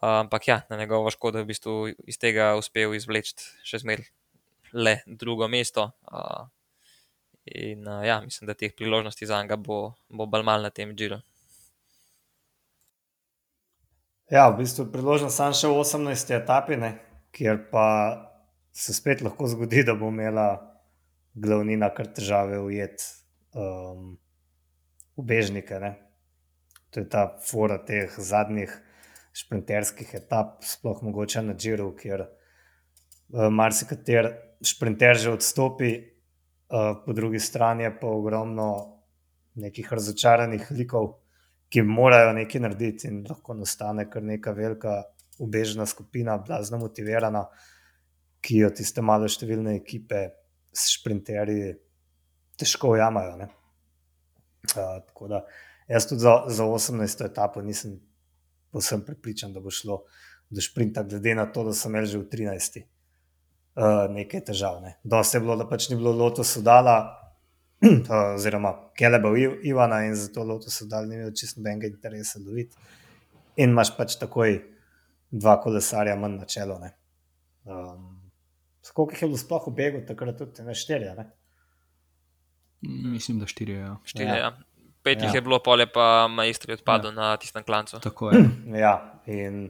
[0.00, 1.74] Ampak ja, na njegovo škodo je v bistvu
[2.08, 4.08] iz tega uspel izvleči še zmeraj
[4.72, 5.90] le drugo mesto.
[7.46, 11.20] In ja, mislim, da teh priložnosti za njega bo, bo bolj mal na tem džiru.
[14.30, 16.32] Ja, v bistvu je priložnost samo še v 18.
[16.34, 16.96] etapi, ne,
[17.30, 17.86] kjer pa
[18.74, 20.48] se spet lahko zgodi, da bo imela
[21.34, 23.04] glavnina kar težave ujet.
[23.54, 24.16] Um,
[25.16, 25.80] ubežnike.
[25.80, 25.94] Ne?
[26.90, 28.72] To je ta fora teh zadnjih
[29.36, 34.30] sprinterskih etap, sploh mogoče na Džiru, kjer uh, marsikater
[34.64, 35.92] sprinter že odstopi,
[36.72, 38.68] uh, po drugi strani je pa ogromno
[39.60, 41.12] nekih razočaranih likov,
[41.68, 45.02] ki morajo nekaj narediti in lahko nastane kar neka velika
[45.42, 47.44] ubežna skupina, blazno motivirana,
[48.40, 50.22] ki jo tiste malo številne ekipe
[50.72, 51.74] s sprinterji
[52.56, 53.36] težko ujamajo.
[53.40, 53.48] Ne?
[54.74, 55.44] Tako da
[55.88, 57.24] jaz tudi za, za 18.
[57.26, 58.00] etapo nisem
[58.72, 60.02] posem pripričan, da bo šlo
[60.50, 62.82] do šprinta, glede na to, da sem imel že v 13.
[63.76, 64.80] Uh, nekaj težav.
[64.82, 64.96] Ne.
[65.04, 66.96] Dosti je bilo, da pač ni bilo Lotus udala,
[68.36, 72.76] oziroma Keleba Ivana in zato Lotus udala ni imel čisto nobenega interesa loviti.
[73.56, 74.60] In imaš pač takoj
[75.30, 76.78] dva kolesarja manj na čelo.
[77.64, 78.30] Um,
[78.82, 81.14] Skoliko jih je bilo sploh v begu, takrat tudi ne štirje?
[82.82, 83.72] Mislim, da štiri.
[83.72, 83.96] Ja.
[84.04, 84.36] Štiri, ja.
[84.36, 84.52] Ja.
[85.02, 85.38] Pet jih ja.
[85.38, 87.14] je bilo, pol je pa majstri odpadel ja.
[87.14, 88.00] na tistem klancu.
[88.02, 88.42] Tako je.
[88.84, 89.68] ja, in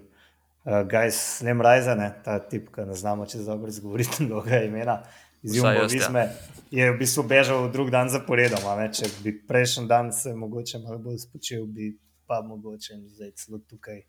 [0.64, 5.02] uh, Gajs Lemrajzen, ta tip, ki ne znamo čez dobro izgovoriti njegovega imena.
[5.42, 6.84] Zjumovizme, ja.
[6.84, 8.64] je v bistvu bežal drug dan zaporedom.
[8.92, 11.92] Če bi prejšnji dan se mogoče malo bolj spočil, bi
[12.26, 14.00] pa mogoče zdaj celo tukaj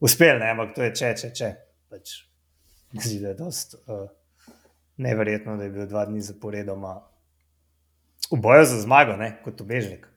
[0.00, 0.50] uspel, ne?
[0.52, 1.50] ampak to je če, če, če.
[1.90, 2.12] Pač,
[3.00, 4.06] zdi, da je dost uh,
[5.02, 6.98] neverjetno, da je bil dva dni zaporedoma
[8.34, 9.34] v boju za zmago, ne?
[9.44, 10.08] kot obežnik.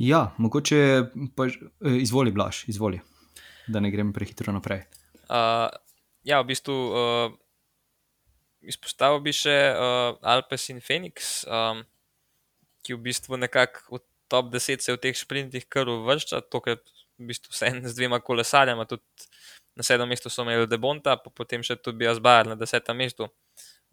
[0.00, 1.04] Ja, mogoče
[1.36, 3.00] pa eh, izvoli, blaš, izvoli,
[3.68, 4.86] da ne grem prehitro naprej.
[5.28, 5.68] Uh,
[6.24, 7.34] ja, v bistvu uh,
[8.64, 11.84] izpostavil bi še uh, Alpes in Phoenix, um,
[12.80, 16.80] ki v bistvu nekako v top 10 se v teh sprintih kar uvršča, tokrat
[17.20, 19.04] v bistvu vse z dvema kolesarjama, tudi
[19.76, 23.28] na sedmem mestu so imeli Debonta, pa potem še tudi Bajer na desetem mestu.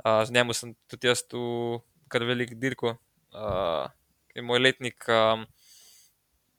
[0.03, 2.97] Uh, z njemu sem tudi jaz tu kar velik dirko,
[3.33, 3.87] uh,
[4.35, 5.05] je moj letnik.
[5.09, 5.45] Um,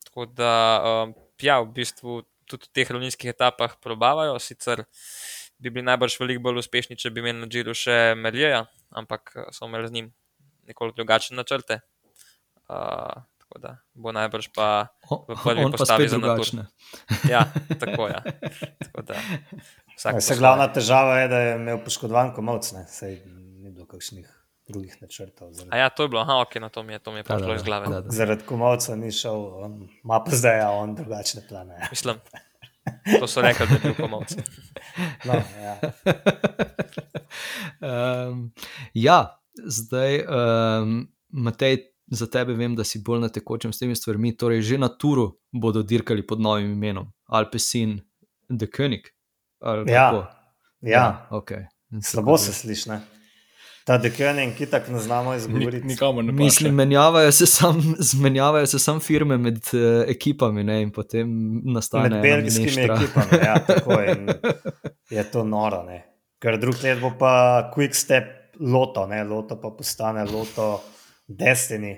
[0.05, 0.53] tako da,
[1.05, 4.85] um, ja, v bistvu tudi v teh ravninskih etapah probavajo, sicer
[5.59, 8.65] bi bili najbrž veliko bolj uspešni, če bi imeli na Džiru še Merjeja,
[8.97, 10.13] ampak so imeli z njim
[10.69, 11.81] nekoliko drugačne načrte.
[12.69, 16.67] Uh, tako da bo najbrž pa v prvi postavi za drugačne.
[17.33, 17.45] Ja,
[17.81, 18.21] tako je.
[19.99, 20.21] Ja.
[20.21, 22.85] Se glavna težava je, da je imel poškodovan komovc, ne
[23.59, 24.38] ni bilo kakšnih
[24.69, 25.53] drugih načrtov.
[25.53, 25.75] Zaradi...
[25.75, 27.55] A ja, to je bilo, aha, ok, na to mi je, to mi je prišlo
[27.55, 27.87] iz glave.
[27.87, 28.11] Da, da.
[28.11, 29.45] Zaradi komovca ni šel,
[30.05, 31.75] ima pa zdaj ja, on drugačne plane.
[31.81, 31.89] Ja.
[31.91, 32.17] Mislim.
[33.21, 34.33] To so rekli, da je bil pomoč.
[35.25, 35.79] No, ja.
[38.29, 38.53] um,
[38.95, 44.33] ja, zdaj, um, Matej, za tebe vem, da si bolj na tekočem s temi stvarmi.
[44.37, 48.01] Torej, že na turu bodo dirkali pod novim imenom Alpecin,
[48.49, 49.13] The König.
[49.63, 50.11] Ja, ja.
[50.81, 51.29] ja.
[51.31, 51.67] Okay.
[52.03, 52.91] slabo se sliši.
[53.89, 55.87] Ta dekening, ki tako ne znamo izgovoriti.
[55.87, 60.91] Nikamor ne Mislim, menjavajo se sam, zmenjavajo se sam firme med uh, ekipami ne, in
[60.93, 61.31] potem
[61.65, 62.09] nastane.
[62.09, 64.17] Med belgijskimi ekipami, ja, tako je.
[65.11, 66.03] Je to noro, ne.
[66.39, 67.33] Ker drug let bo pa
[67.77, 68.25] quick step
[68.61, 70.83] loto, ne, loto pa postane loto
[71.29, 71.97] Destiny.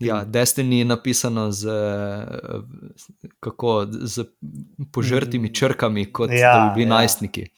[0.00, 1.68] Ja, Destiny je napisano z,
[3.40, 4.24] kako, z
[4.92, 6.96] požrtimi črkami, kot ja, da bi bili ja.
[6.96, 7.50] najstniki.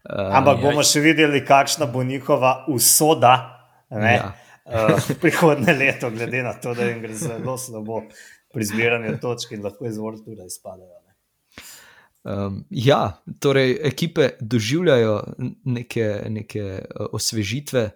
[0.00, 3.34] Uh, Ampak bomo še videli, kakšna bo njihova usoda
[3.90, 4.30] ja.
[4.64, 8.06] uh, prihodne leto, glede na to, da jim gre zelo slabo
[8.50, 10.96] pri zbiranju točk in lahko izvor tudi izpadejo.
[12.22, 15.22] Um, ja, torej ekipe doživljajo
[15.64, 17.90] neke, neke uh, osvežitve.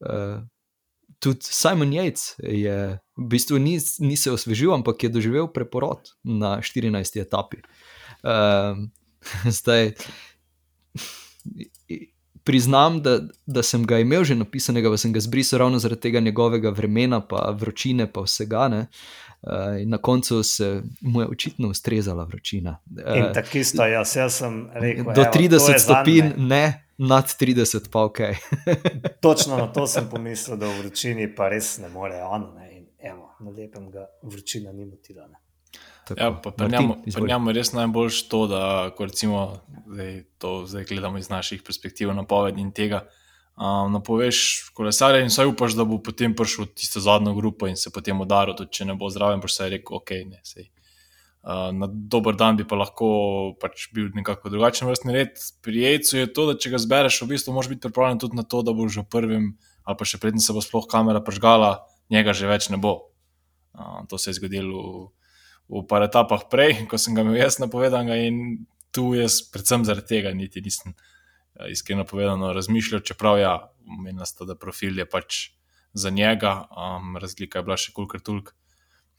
[0.00, 0.42] Uh,
[1.18, 6.58] tudi Simon Yates je v bistvu ni, ni se osvežil, ampak je doživel preporod na
[6.62, 7.20] 14.
[7.20, 7.62] etapi.
[8.22, 8.86] Uh,
[9.58, 9.94] zdaj,
[12.44, 16.20] priznam, da, da sem ga imel že napisanega, pa sem ga zbrisal ravno zaradi tega
[16.20, 18.68] njegovega vremena, pa vročine, pa vsega.
[18.68, 18.86] Ne?
[19.42, 19.50] Uh,
[19.86, 22.78] na koncu se mu je očitno ustrezala vročina.
[22.90, 28.18] Uh, tako isto, jaz, jaz sem rekel: do 30 stopinj, ne, nad 30, pa ok.
[29.20, 32.52] Točno na to sem pomislil, da v vročini pa res ne more ono.
[32.54, 32.70] Ne?
[32.76, 35.28] In evo, na lepem ga vročina ni motila.
[35.28, 35.43] Ne?
[36.04, 38.62] Tako, ja, pa pri njemu je res najbolj to, da
[38.98, 39.44] recimo,
[39.86, 43.06] zdaj, to zdaj gledamo iz naših perspektiv, napovedi in tega.
[43.54, 47.90] Um, napoveš kolesarje in vsaj upaš, da bo potem prišel tisto zadnjo grupo in se
[47.94, 50.66] potem udaril, tudi če ne bo zraven, pa se je rekel, ok, ne, sej.
[51.44, 53.06] Uh, na dober dan bi pa lahko
[53.60, 55.38] pač bil nekako drugačen vrstni red.
[55.62, 58.42] Pri Jejcu je to, da če ga zbereš, v bistvu moraš biti pripravljen tudi na
[58.48, 59.52] to, da boš že prvim,
[59.84, 63.12] ali pa še predtem se bo sploh kamera prežgala, njega že več ne bo.
[63.76, 65.23] Uh, to se je zgodilo v
[65.68, 68.10] v par etapah prej, ko sem ga imel jaz napovedan.
[68.12, 70.94] In tu jaz, predvsem zaradi tega, niti nisem
[71.58, 73.54] ja, iskreno povedano razmišljal, čeprav ja,
[73.88, 75.40] omenjam, da profil je pač
[75.94, 78.54] za njega, um, razlika je bila še kolikor toliko.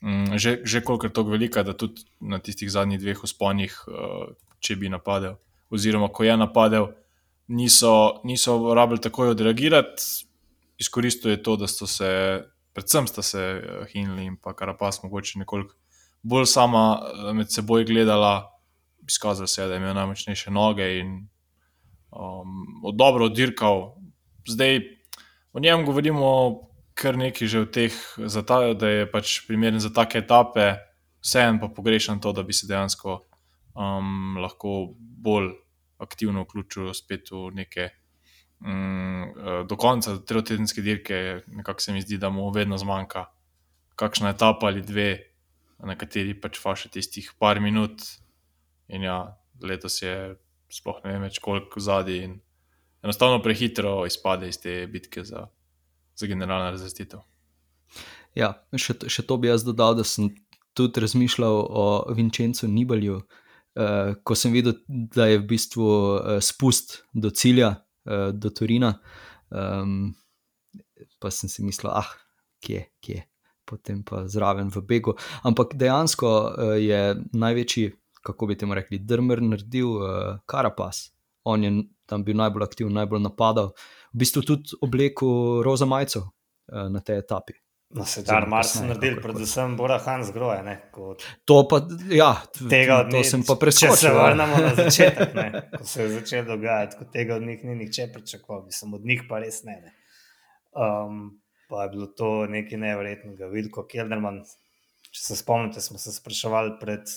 [0.04, 4.76] Um, že že kolikor toliko velika, da tudi na tistih zadnjih dveh usponih, uh, če
[4.76, 5.40] bi napadel,
[5.72, 6.92] oziroma ko je napadel,
[7.48, 10.28] niso, niso rabili takoj odreagirati.
[10.78, 12.10] Izkoristil je to, da so se,
[12.76, 15.76] predvsem sta se uh, Hinli in pa Karapas, mogoče nekoliko
[16.26, 18.50] bolj sama eh, med seboj gledala,
[19.08, 21.28] izkazala se je, da je imel najmočnejše noge in
[22.10, 23.94] um, dobro oddirkal.
[24.48, 24.80] Zdaj
[25.54, 26.32] o njem govorimo
[26.96, 27.94] kar nekaj že v teh,
[28.48, 30.80] ta, da je pač primeren za take etape,
[31.22, 33.20] vseeno pa pogrešam to, da bi se dejansko
[33.76, 35.52] um, lahko bolj
[36.00, 37.90] aktivno vključil spet v neke.
[38.66, 39.36] Um,
[39.68, 43.26] do konca tedenske dirke, nekako se mi zdi, da mu vedno zmanjka
[44.00, 45.35] kakšna etapa ali dve,
[45.84, 48.04] na kateri pač faše tistih par minut.
[48.88, 50.36] In ja, letos je
[50.72, 52.36] sploh ne vem več, koliko zadnji in
[53.06, 55.48] enostavno prehitro izpade iz te bitke za,
[56.16, 57.22] za generalno razvrstitev.
[58.36, 60.32] Ja, še, še to bi jaz dodal, da sem
[60.76, 61.86] tudi razmišljal o
[62.18, 63.22] Vincencu Nibalju,
[63.76, 67.76] eh, ko sem videl, da je v bistvu eh, spust do cilja,
[68.10, 68.98] eh, do Turina.
[69.54, 70.16] Um,
[71.22, 72.10] pa sem si mislil, ah,
[72.66, 73.22] kje, kje,
[73.66, 75.16] potem pa zraven v begu.
[75.44, 77.92] Ampak dejansko uh, je največji,
[78.26, 80.08] kako bi temu rekli, drmer naredil uh,
[80.46, 81.10] Karapas.
[81.46, 81.72] On je
[82.06, 83.74] tam bil najbolj aktiven, najbolj napadal,
[84.14, 87.58] v bistvu tudi oblekel roza majico uh, na tej etapi.
[87.96, 90.64] No, se da, mar so naredili, predvsem Bora Hans groje.
[90.64, 91.24] Ne, kot...
[91.46, 92.32] To pa, ja,
[92.70, 93.94] tega to ni, sem pa preskočil.
[93.94, 95.46] Če se vrnemo na začetek, ne,
[95.78, 99.24] ko se je začelo dogajati, ko tega od njih ni nihče pričakoval, mislim, od njih
[99.30, 99.78] pa res ne.
[99.86, 99.94] ne.
[100.74, 101.22] Um,
[101.70, 103.50] pa je bilo to nekaj nevrjetnega.
[103.52, 104.42] Vilko Kelderman,
[105.12, 107.12] če se spomnite, smo se spraševali pred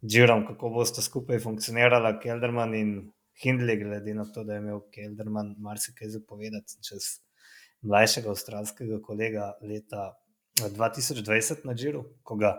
[0.00, 2.94] Džirom, kako boste skupaj funkcionirali, Kelderman in
[3.42, 7.20] Hindley, glede na to, da je imel Kelderman marsikaj zapovedati čez
[7.84, 10.10] mlajšega avstralskega kolega leta
[10.60, 12.54] 2020 na Džiru, ko ga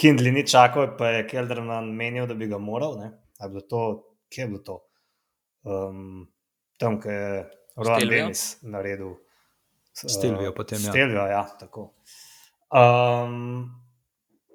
[0.00, 2.98] Hindley ni čakal, pa je Kelderman menil, da bi ga moral.
[3.04, 3.82] Je bilo to,
[4.32, 4.80] kje je bilo to?
[5.64, 6.26] Um,
[6.80, 7.28] tam, ki je
[7.76, 9.14] Roland Dennis naredil.
[9.94, 10.90] Stilvijo potem, ja.
[10.90, 11.92] Stilvijo, ja, tako.
[12.74, 13.68] Um,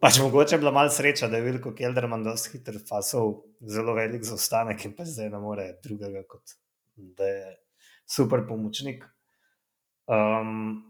[0.04, 4.26] pač mogoče je bila malo sreča, da je Vilko Kelderman dosti hiter fasal zelo velik
[4.28, 6.58] zaostanek in pa zdaj ne more drugega kot
[7.00, 7.56] da je
[8.06, 9.06] super pomočnik.
[10.10, 10.82] Um,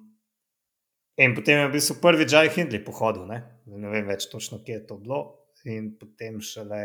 [1.18, 3.44] in potem je bil prvi Džaj Hindley pohodil, ne?
[3.66, 5.22] ne vem več točno, kje je to bilo.
[5.68, 6.84] In potem šele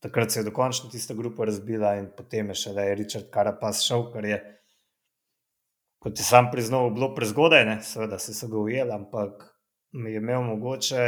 [0.00, 4.24] takrat se je dokončno tista grupa razbila, in potem je šele Richard Karapas šel, kar
[4.24, 4.38] je,
[6.00, 7.76] kot je sam priznal, bilo prezgodaj, ne?
[7.84, 9.44] seveda se so ga ujeli, ampak
[9.92, 11.02] mi je imel mogoče,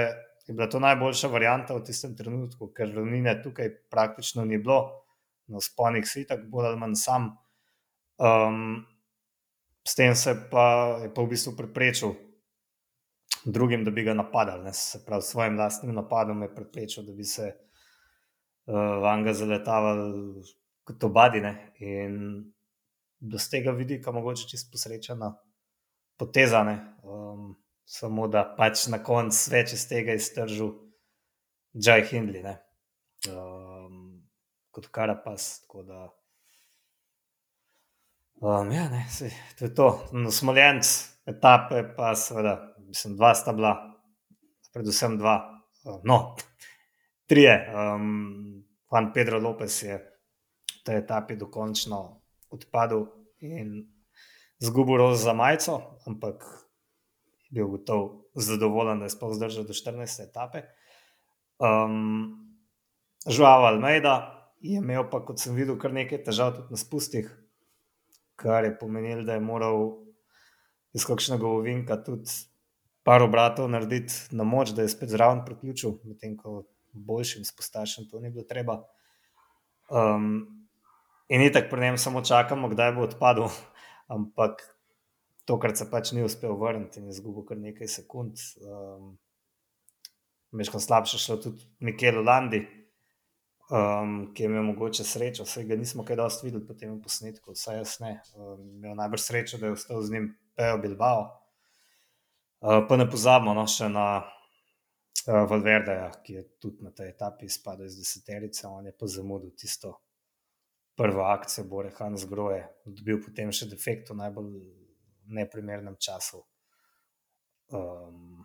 [0.46, 4.82] je bila to najboljša varianta v tistem trenutku, ker ravnine tukaj praktično ni bilo,
[5.48, 7.30] na sponih si tako bolj ali manj sam.
[8.18, 8.84] Um,
[9.88, 12.14] s tem se pa je pa v bistvu preprečil
[13.44, 14.64] drugim, da bi ga napadali.
[14.64, 14.72] Ne?
[14.72, 17.48] Se pravi, s svojim lastnim napadom je preprečil, da bi se
[18.66, 20.42] uh, van ga zaletavali
[20.84, 21.72] kot obadine.
[21.80, 22.52] In
[23.22, 25.32] z tega vidika mogoče čisto posrečena
[26.18, 26.78] potezane.
[27.02, 27.54] Um,
[27.84, 30.74] samo da pač na koncu več iz tega iztržil
[31.78, 32.56] Džaj Hindley.
[33.30, 34.26] Um,
[34.70, 35.60] kot karapas.
[35.66, 36.08] Tako da
[38.42, 39.88] Um, ja, ne, sej, to je to.
[40.18, 40.88] No, Smoljenc,
[41.30, 42.56] etape, pa seveda,
[42.88, 43.70] mislim, dva sta bila,
[44.74, 45.36] predvsem dva,
[46.02, 46.16] no,
[47.30, 47.54] trije.
[47.70, 52.00] Um, Juan Pedro Lopez je v tej etapi dokončno
[52.52, 53.06] odpadel
[53.40, 53.86] in
[54.62, 56.44] zgubil roz za majico, ampak
[57.50, 60.24] je bil gotov zadovoljen, da je sploh zdržal do 14.
[60.28, 60.66] etape.
[61.58, 62.38] Um,
[63.26, 64.14] Žuava Almeida
[64.60, 67.30] je imel pa, kot sem videl, kar nekaj težav tudi na spustih
[68.42, 69.98] kar je pomenilo, da je moral
[70.92, 72.30] iz kakšnega ovinka tudi
[73.02, 78.20] par obratov narediti na moč, da je spet zraven priključil, medtem ko boljšim spostašem to
[78.20, 78.82] ni bilo treba.
[79.90, 80.61] Um,
[81.28, 83.48] in ni tako pri njem samo čakamo, kdaj bo odpadel,
[84.06, 84.62] ampak
[85.44, 88.38] tokrat se pač ni uspel vrniti in je izgubil kar nekaj sekund.
[88.62, 89.18] Um,
[90.52, 92.60] Meško slabše šlo tudi Mikel Landi,
[93.72, 97.54] um, ki je imel mogoče srečo, vse ga nismo kaj dosti videli po tem posnetku,
[97.56, 98.18] vsaj jaz ne.
[98.36, 101.24] Um, imel najbrž srečo, da je ostal z njim Pejo Bilbao.
[102.60, 107.48] Uh, pa ne pozabimo no, še na uh, Valverdeja, ki je tudi na tej etapi
[107.48, 109.96] izpadel iz deseterice, on je pa zamudil tisto
[110.96, 114.56] prvo akcijo, Bore Hans Groje, dobil potem še defekt v najbolj
[115.32, 116.42] neprimernem času.
[117.72, 118.42] Um,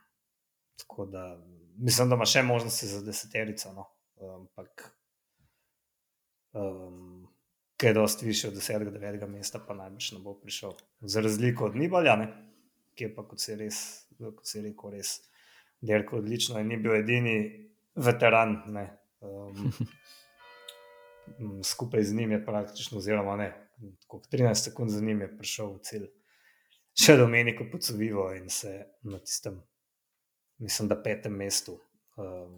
[0.79, 1.23] tako da
[1.77, 3.87] mislim, da ima še možnosti za deseterico, no.
[4.33, 4.87] ampak
[6.53, 7.27] um,
[7.77, 8.91] ki je dosti više od 10.
[8.93, 9.27] 9.
[9.27, 10.73] mesta, pa najbrž ne bo prišel.
[11.01, 12.27] Za razliko od Nibalja, ne?
[12.97, 13.79] ki je pa, kot je res,
[14.17, 15.19] kot je rekel, res
[15.85, 17.35] delko odlično in ni bil edini
[17.95, 18.55] veteran.
[19.21, 19.69] Um,
[21.63, 23.51] skupaj z njim je praktično, oziroma ne,
[24.07, 26.07] kot 13 sekund za njim je prišel v cilj.
[26.97, 28.71] Še Domeniko Pocovivo in se
[29.05, 29.59] na tistem,
[30.57, 31.77] mislim, da petem mestu,
[32.17, 32.57] um,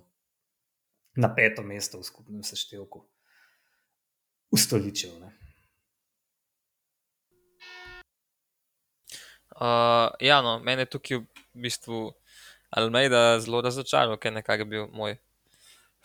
[1.19, 3.03] na petem mestu v skupnem seštevku
[4.55, 5.19] ustoličil.
[9.59, 11.25] Uh, ja, no, mene je tukaj v
[11.67, 12.13] bistvu
[12.71, 15.17] Almeida zelo razočaral, ker nekako je bil moj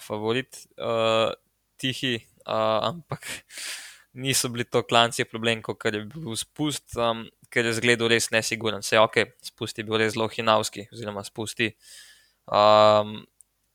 [0.01, 1.31] favorit, uh,
[1.79, 3.27] tihi, uh, ampak
[4.15, 8.83] niso bili to klanci problem, kot je bil spust, um, ker je zgledal res nesiguren.
[8.83, 11.73] Se je ok, spust je bil res zelo hinavski, oziroma spusti.
[12.47, 13.25] Um,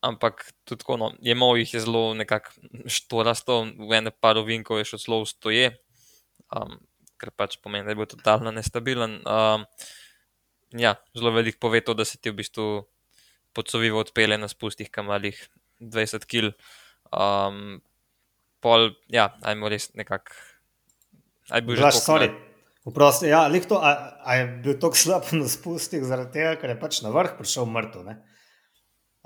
[0.05, 2.55] ampak tudi tako, no, je imel jih je zelo nekako
[2.87, 5.73] štorasto, v ene par ovinkov je šel zelo stoje,
[6.55, 6.77] um,
[7.19, 9.19] kar pač pomeni, da je bil totalno nestabilen.
[9.27, 9.67] Um,
[10.79, 12.69] ja, zelo velik pove to, da se ti v bistvu
[13.51, 15.35] podsovivo odpele na spustih kamalih
[15.83, 16.53] 20 kg.
[17.11, 17.79] Um,
[18.63, 20.35] pol, ja, ajmo res nekako.
[21.49, 22.29] Aj bil že tako.
[22.89, 26.77] Vprosti, ja, to, a, a je bil tako slab na spustih, zaradi tega, ker je
[26.79, 28.07] pač na vrh prišel mrtev.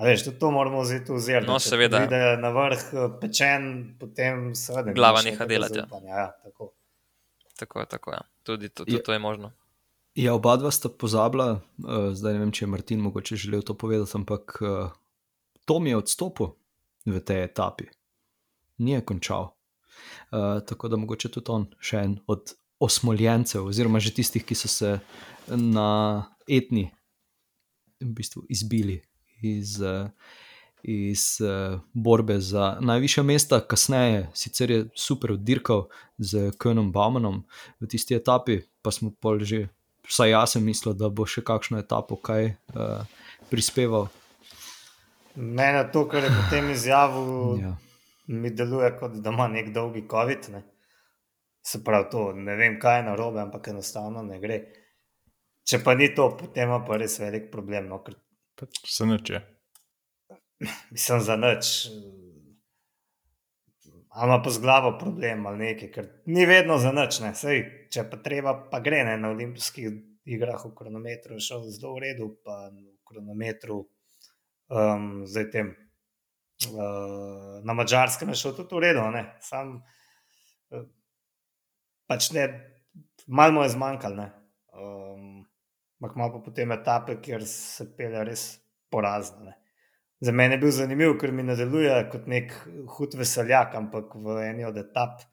[0.04, 1.46] Veš, tudi to moramo vzeti v zir.
[1.48, 2.02] No, seveda.
[2.10, 3.68] Da je na vrh eh, pečen,
[4.02, 4.96] potem seveda.
[4.98, 5.80] Glava neha delati.
[5.80, 6.02] Ja.
[6.10, 6.74] Ja, tako.
[7.60, 8.24] Tako, tako, ja.
[8.44, 9.54] tudi, tudi, tudi to je možno.
[10.18, 13.78] Ja, oba dva sta pozabila, uh, zdaj ne vem, če je Martin mogoče želel to
[13.78, 14.92] povedati, ampak uh,
[15.66, 16.52] Tom je odstopil
[17.06, 17.88] v tej etapi,
[18.78, 19.52] ni je končal.
[20.32, 24.68] Uh, tako da mogoče tudi on, še en od osmoljencev, oziroma že tistih, ki so
[24.68, 24.98] se
[25.48, 25.90] na
[26.50, 26.90] etni
[28.02, 28.98] v bistvu izbili
[29.44, 30.10] iz, uh,
[30.84, 37.44] iz uh, borbe za najvišja mesta, kasneje sicer je super oddirkal z Kojnom Baumanom
[37.80, 39.68] v tisti etapi, pa smo pol že,
[40.10, 43.06] vsaj jaz sem mislil, da bo še kakšno etapo kaj uh,
[43.54, 44.10] prispeval.
[45.36, 47.72] Mene to, kar je potem izjavil, ja.
[48.28, 50.52] Mi deluje kot da ima nek dolgi COVID.
[50.54, 50.64] Ne?
[51.64, 54.60] Se pravi, to ne vem, kaj je narobe, ampak enostavno ne gre.
[55.64, 57.88] Če pa ni to, potem ima pa res velik problem.
[57.92, 58.20] No, ker...
[58.88, 59.42] Se neče
[60.92, 61.88] mislim, za nič.
[64.10, 67.22] Ali pa z glavo problem ali nekaj, ker ni vedno za nič.
[67.34, 69.90] Sej, če pa treba, pa gre ne, na olimpijskih
[70.30, 73.82] igrah v kronometru, šel zelo v redu, pa v kronometru
[74.70, 75.74] um, zdaj tem.
[76.70, 79.04] Uh, na mačarskem je šel tudi v redu,
[79.42, 80.86] sam uh,
[82.08, 82.48] pač ne,
[83.28, 84.30] malo mu je zmanjkalo.
[84.74, 85.44] Um,
[86.00, 88.48] ampak malo pa potem etape, kjer se pele res
[88.92, 89.58] porazne.
[90.24, 92.54] Za mene je bil zanimiv, ker mi ne deluje kot nek
[92.96, 95.24] hud veseljak, ampak v eni od etap,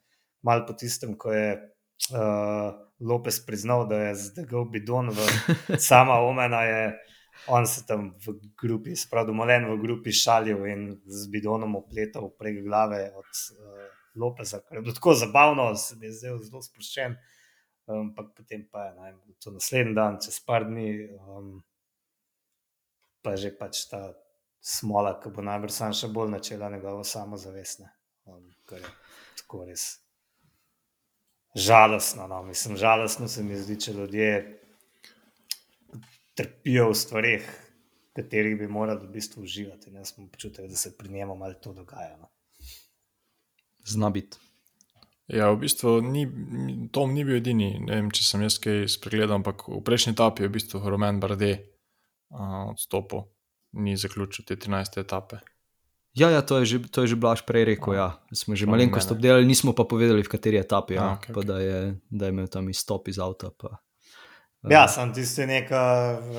[0.43, 1.53] malo po tistem, ko je
[2.11, 2.71] uh,
[3.01, 5.27] Lopes priznal, da je zdaj bidon v
[5.79, 6.81] sama omena, je
[7.47, 12.61] on se tam v grupi, sprav domolen v grupi šalil in z bidonom opletal prek
[12.65, 13.81] glave od uh,
[14.15, 17.15] Lopesa, kar je bilo tako zabavno, se mi je zdaj zelo sproščen.
[17.91, 19.13] Ampak potem pa je ne,
[19.43, 21.55] to naslednji dan, čez par dni, um,
[23.25, 24.11] pa že pač ta
[24.61, 27.81] smola, ki bo najbrž sam še bolj načela njegovo samozavest.
[28.69, 28.93] To je
[29.41, 29.97] tako res
[31.55, 32.27] žalostno.
[32.27, 32.43] No.
[32.43, 34.60] Mislim, žalostno se mi zdi, če ljudje
[36.41, 37.49] trpijo v stvarih,
[38.17, 39.93] katerih bi morali v bistvu uživati.
[39.93, 42.17] Jaz sem občutek, da se pri njemu malo to dogaja.
[42.17, 42.31] No.
[43.85, 44.37] Zna biti.
[45.31, 46.25] Ja, v bistvu ni,
[46.91, 47.77] Tom ni bil edini.
[47.79, 51.21] Ne vem, če sem jaz kaj spregledal, ampak v prejšnji etapi je v bistvu Roman
[51.23, 51.53] Barde
[52.33, 53.29] uh, odstopil
[53.71, 54.99] ni zaključil te 13.
[54.99, 55.37] etape.
[56.13, 57.95] Ja, ja to, je že, to je že Blaž prej rekel.
[57.95, 58.19] Ja.
[58.35, 60.99] Smo že malenkost obdelali, nismo pa povedali, v kateri etapi.
[60.99, 61.15] Ja.
[61.15, 61.47] Okay, okay.
[61.47, 61.77] Da, je,
[62.11, 63.55] da je imel tam izstop iz avta.
[63.55, 63.79] Pa,
[64.69, 65.81] ja, sem tisti neka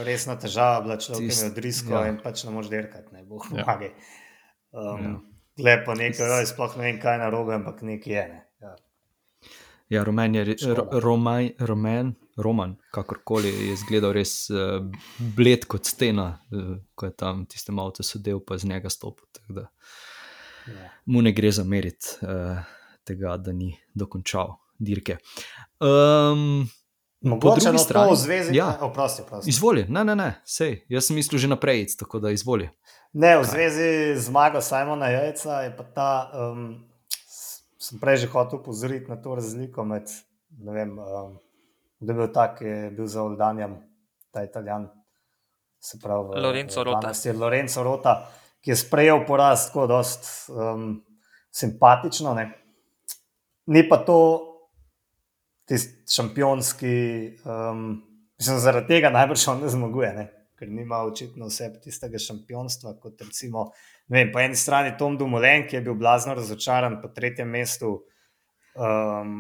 [0.06, 2.06] resna težava, da človek tist, je odrisko ja.
[2.12, 3.90] in pač ne moreš dirkati, ne bo pomagaj.
[3.90, 4.86] Ja.
[4.94, 5.18] Um, ja.
[5.62, 8.24] Lepo nekaj, sploh ne vem, kaj je na robe, ampak nekaj je.
[8.30, 8.40] Ne.
[8.62, 8.76] Ja.
[9.92, 14.78] Ja, Roman je ro, Roman, Roman, Roman, kakorkoli je izgledal res uh,
[15.36, 19.26] bled kot stena, uh, ko je tam tistem avtu sedel, pa z njega stopil.
[19.52, 19.66] Da,
[20.70, 20.88] ja.
[21.12, 22.62] Mu ne gre za meriti uh,
[23.04, 25.18] tega, da ni dokončal dirke.
[25.84, 26.64] Um,
[27.22, 28.66] Mogoče na strani zvezi, ja.
[28.66, 29.50] ne, oprosti, oprosti.
[29.50, 32.70] Izvoli, ne, ne, ne, sej, jaz sem mislil že naprej, tako da izvoli.
[33.12, 33.50] Ne, v Kaj?
[33.50, 36.10] zvezi z zmago Simona Jajca je pa ta.
[36.34, 36.92] Um,
[37.82, 40.06] sem prej že hotel upozoriti na to razliko med,
[40.62, 41.38] ne vem, um,
[41.98, 43.74] kdo je bil tak, ki je bil za Oldanjem,
[44.30, 44.86] ta italijan,
[45.82, 47.10] se pravi, Lorenzo Rota.
[47.34, 48.14] Lorenzo Rota,
[48.62, 51.02] ki je sprejel poraz tako dost um,
[51.50, 52.34] simpatično.
[52.34, 52.52] Ne?
[53.66, 54.51] Ni pa to
[55.72, 56.94] tisti šampionski,
[57.48, 57.88] um,
[58.36, 60.12] mislim, zaradi tega najbrž on ne zmaguje.
[60.20, 60.28] Ne?
[60.62, 62.94] ker nima očitno vse tistega šampionstva.
[63.02, 63.72] Kot recimo,
[64.06, 67.90] vem, po eni strani Tom Dumoulin, ki je bil blazno razočaran po tretjem mestu
[68.78, 69.32] um,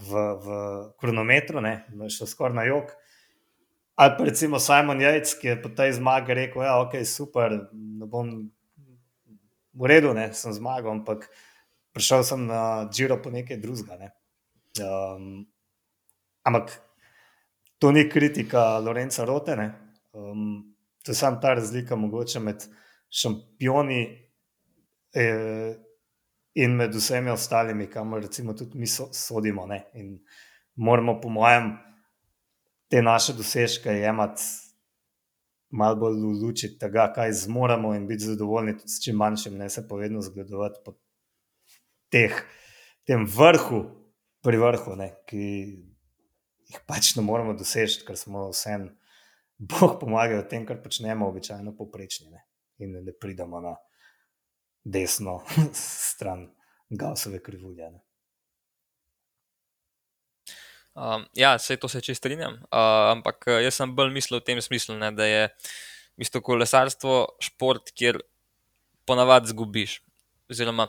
[0.00, 0.56] v, v
[1.02, 1.74] kronometru, ne,
[2.08, 2.94] šel skoraj na jog.
[4.00, 7.58] Ali pa recimo Simon Jajc, ki je po tej zmagi rekel: ja, ok, super,
[8.00, 8.32] da bom
[9.76, 11.28] v redu, ne, sem zmagal, ampak
[11.92, 14.00] prišel sem na Džiro po nekaj drugega.
[14.00, 14.14] Ne.
[14.78, 15.46] Um,
[16.46, 16.70] ampak
[17.78, 22.64] to ni kritika Lorenza Rotene, Um, to je samo ta razlika mogoče med
[23.10, 24.28] šampioni
[25.12, 25.76] eh,
[26.54, 29.66] in med vsemi ostalimi, kamor recimo tudi mi so, sodimo.
[29.66, 29.84] Ne?
[29.94, 30.18] In
[30.74, 31.76] moramo, po mojem,
[32.90, 34.42] te naše dosežke jemati
[35.70, 39.68] malo bolj v luči tega, kaj zmoremo in biti zadovoljni tudi s čim manjšim, ne
[39.70, 40.96] se povedno zgledovati po
[42.10, 42.34] teh,
[43.06, 43.84] tem vrhu,
[44.42, 45.10] pri vrhu, ne?
[45.28, 45.44] ki
[46.70, 48.92] jih pač ne moremo doseči, ker smo vseeno.
[49.60, 52.46] Bog pomaga v tem, kar počnemo, običajno poprečni, ne?
[52.80, 53.74] in da pridemo na
[54.84, 55.42] desno
[55.76, 56.48] stran
[56.90, 57.90] Gausove krivulje.
[60.94, 62.56] Um, ja, vse to se če strinjam.
[62.66, 65.44] Uh, ampak eh, jaz sem bolj mislil v tem smislu, ne, da je
[66.20, 68.18] isto kolesarstvo šport, kjer
[69.08, 70.00] ponavadi zgubiš.
[70.50, 70.88] Oziroma,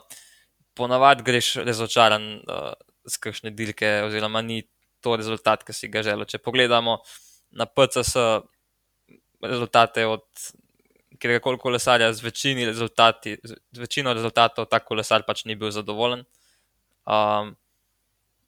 [0.74, 2.72] ponavadi greš razočaran uh,
[3.06, 4.62] z kakšne dirke, oziroma ni
[5.02, 6.28] to rezultat, ki si ga želel.
[6.28, 7.00] Če pogledamo
[7.58, 8.16] na PCS
[9.42, 10.24] rezultate od
[11.22, 12.32] kjerkoli kolesarja, z,
[12.66, 16.24] rezultati, z večino rezultatov ta kolesar pač ni bil zadovoljen.
[17.06, 17.54] Um,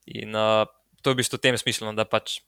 [0.07, 0.67] in uh,
[1.03, 2.41] to je v bistvu v tem smislu, da pač,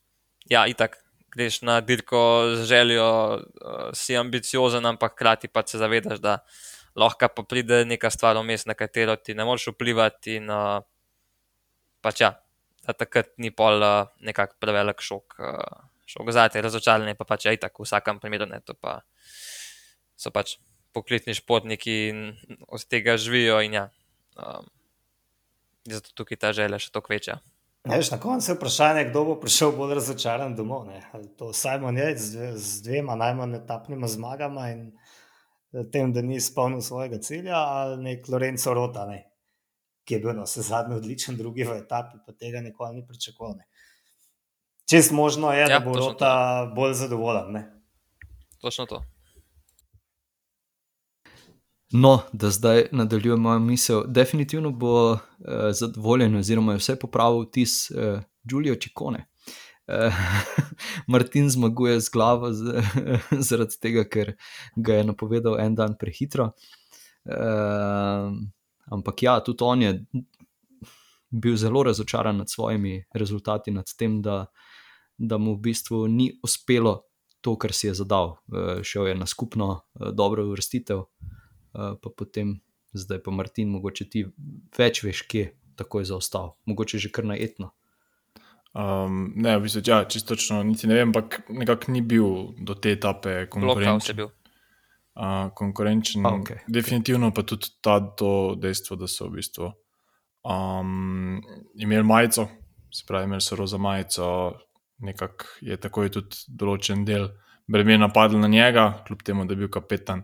[0.49, 0.99] ja, itak,
[1.31, 6.39] greš na dirko z željo, uh, si ambiciozen, ampak hkrati pa se zavedaš, da
[6.95, 10.39] lahko pa pride neka stvar vmes, na katero ti ne moreš vplivati.
[10.41, 10.83] In uh,
[12.07, 12.31] pač ja,
[12.87, 15.37] da takrat ni pol uh, nekako prevelik šok.
[15.43, 18.61] Uh, Šok za te razočaranje, pa pač je tako, v vsakem primeru ne.
[18.79, 19.01] Pa
[20.15, 20.53] so pač
[20.95, 22.21] poklicni športniki in
[22.63, 23.59] od tega živijo.
[23.59, 23.83] In ja,
[24.39, 24.69] um,
[25.83, 27.35] zato tukaj ta želja še toliko večja.
[27.87, 30.87] Veš, na koncu je vprašanje, kdo bo prišel bolj razočaran domov.
[30.87, 31.03] Ne?
[31.39, 36.81] To Simon je z, z dvema najmanj etapnima zmagama in eh, tem, da ni izpolnil
[36.81, 39.23] svojega cilja, ali nek Lorenzo Rota, ne?
[40.07, 43.59] Ki je bil na vse zadnje odličen, drugi v etapi, pa tega nikoli ni pričakoval.
[44.87, 46.31] Čest možno je, ja, da bo Rota
[46.65, 46.75] to.
[46.75, 47.51] bolj zadovoljen.
[47.51, 47.63] Ne?
[48.61, 49.03] Točno to.
[51.91, 54.03] No, da zdaj nadaljujem mojo misel.
[54.07, 55.19] Definitivno bo uh,
[55.71, 59.25] zadovoljen, oziroma je vse popravil tis uh, Giulio Čikone.
[59.87, 60.13] Uh,
[61.11, 62.83] Martin zmaguje z glavo z,
[63.49, 64.35] zaradi tega, ker
[64.75, 66.51] ga je napovedal en dan prehitro.
[67.27, 68.35] Uh,
[68.91, 69.93] ampak ja, tudi on je
[71.29, 74.45] bil zelo razočaran nad svojimi rezultati, nad tem, da,
[75.17, 77.01] da mu v bistvu ni uspelo
[77.41, 78.37] to, kar si je zadal.
[78.47, 81.03] Uh, šel je na skupno uh, dobro uvrstitev.
[81.77, 82.57] Eh, pa potem,
[82.93, 84.25] zdaj pa Martin, mogoče ti
[84.77, 87.69] več veš, kje tako je zaostal, mogoče že kar na etno.
[88.77, 92.73] Um, ne, v bistvu, ja, čisto točno, niti ne vem, ampak nekako ni bil do
[92.73, 94.25] te etape konkurenčen.
[95.17, 97.35] Uh, konkurenčen, A, okay, definitivno okay.
[97.35, 99.71] pa tudi ta to dejstvo, da so v bistvu
[100.45, 101.41] um,
[101.73, 102.47] imeli majico,
[102.93, 104.27] se pravi, imeli so roza majico,
[104.97, 107.31] nekako je tako je tudi določen del
[107.67, 110.21] bremena padel na njega, kljub temu, da je bil kapetan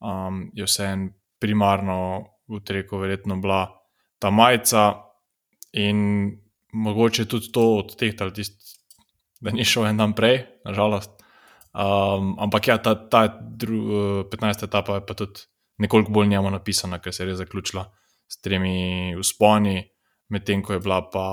[0.00, 1.98] um, je vseeno primarno
[2.48, 3.66] v treku, verjetno bila
[4.18, 4.94] ta majica
[5.72, 6.30] in
[6.72, 8.14] mogoče tudi to od teh,
[9.40, 11.21] da ni šel en dan prej, nažalost.
[11.72, 14.66] Um, ampak ja, ta, ta dru, 15.
[14.68, 15.46] etapa je pa tudi
[15.80, 17.86] nekoliko bolj njemu napisana, ker se je res zaključila
[18.28, 19.80] s tremi usponi,
[20.32, 21.24] medtem ko je bila pa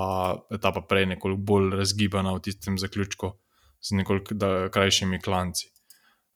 [0.52, 3.32] etapa prej nekoliko bolj razgibana v tistem zaključku
[3.80, 4.34] z nekoliko
[4.72, 5.68] krajšimi klanci.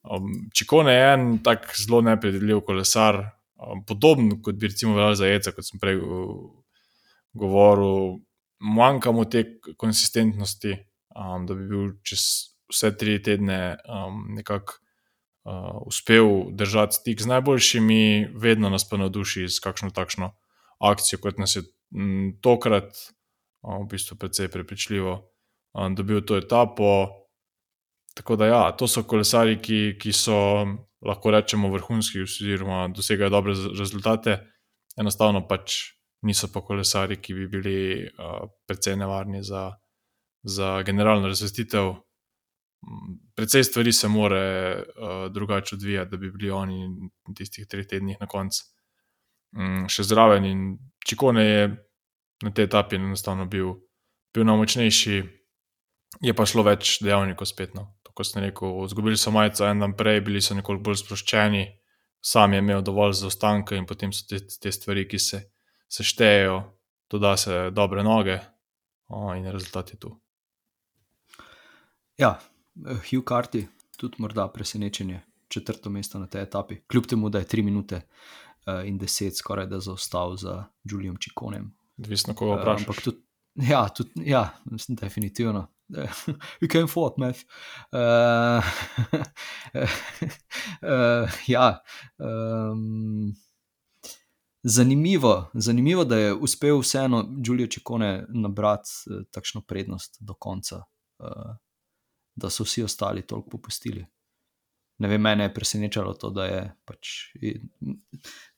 [0.05, 3.23] Um, Čikone je en tak zelo nepredvidljiv kolesar,
[3.57, 6.51] um, podoben kot bi recimo veljal za Eca, kot sem prej uh,
[7.33, 8.19] govoril.
[8.65, 9.45] Manjka mu te
[9.77, 10.77] konsistentnosti,
[11.17, 14.75] um, da bi bil čez vse tri tedne um, nekako
[15.45, 20.33] uh, uspel držati stik z najboljšimi, vedno nas pa navduši z kakšno takšno
[20.83, 21.63] akcijo, kot nas je
[21.95, 22.91] m, tokrat,
[23.63, 25.21] um, v bistvu precej prepričljivo,
[25.75, 27.09] um, dobil to etapo.
[28.15, 30.37] Tako da, ja, to so kolesari, ki, ki so
[31.05, 34.39] lahko rečemo vrhunski, oziroma dosegajo dobre rezultate,
[34.97, 35.95] enostavno pač
[36.25, 39.73] niso pa kolesari, ki bi bili uh, precej nevarni za,
[40.43, 41.95] za generalno razvestitev.
[43.35, 44.43] Predvsej stvari se more
[44.77, 46.87] uh, drugače odvijati, da bi bili oni
[47.29, 48.63] v tistih treh tednih na koncu
[49.57, 50.45] um, še zraven.
[50.45, 50.61] In
[51.07, 51.65] Čikone je
[52.45, 53.75] na tej etapi enostavno bil,
[54.35, 55.19] bil najmočnejši,
[56.23, 57.75] je pa šlo več dejavnikov spet.
[57.75, 61.65] No kot sem rekel, izgubili so majico en dan prej, bili so nekoliko bolj sproščeni,
[62.25, 65.43] sam je imel dovolj zaostanka in potem so te, te stvari, ki se
[65.91, 66.61] seštejejo,
[67.11, 68.39] doda se dobre noge
[69.11, 70.15] o, in rezultat je tu.
[72.19, 72.37] Ja,
[72.75, 73.67] Hugh Carty,
[73.97, 78.01] tudi morda presenečenje, četrto mesto na tej etapi, kljub temu, da je tri minute
[78.67, 81.75] uh, in deset skoraj da zaostal za Julijem Čikonem.
[81.99, 82.83] Odvisno, koga vprašaš.
[82.83, 83.19] Uh, ampak tudi,
[83.55, 84.49] ja, tudi, ja,
[84.89, 85.67] definitivno.
[86.61, 87.41] Vi kan få et med.
[87.93, 88.65] Uh,
[90.83, 91.79] uh, ja.
[92.19, 93.35] Um,
[94.63, 100.83] zanimivo, zanimivo, da je uspel vseeno Giulio Čekone nabrati uh, takšno prednost do konca,
[101.19, 101.57] uh,
[102.35, 104.05] da so vsi ostali toliko popustili.
[104.99, 107.09] Ne vem, mene je presenečalo to, da je pač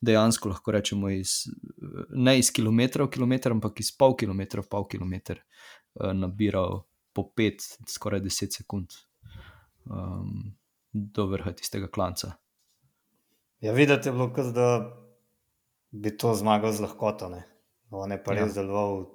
[0.01, 1.47] dejansko lahko rečemo iz,
[2.13, 7.25] ne iz kilometra v kilometr, ampak iz pol kilometra v pol kilometr uh, nabiral po
[7.33, 8.93] pet, skoraj deset sekund
[9.89, 10.53] um,
[10.93, 12.35] do vrha tistega klanca.
[13.59, 14.67] Ja, videti je bilo, kot da
[15.91, 17.29] bi to zmagal z lahkoto.
[17.33, 17.41] Ne?
[17.89, 18.61] On je pa res ja.
[18.61, 19.07] deloval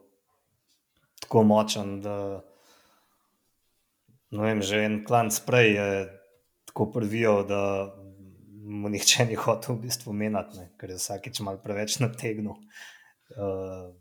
[1.23, 2.43] tako močen, da
[4.41, 5.89] vem, že en klanc prej je
[6.65, 7.93] tako prvijo, da
[8.65, 12.57] mu nihče ni hotel v bistvu menati, ker je vsakeč malo preveč nategnil.
[13.33, 13.93] Uh,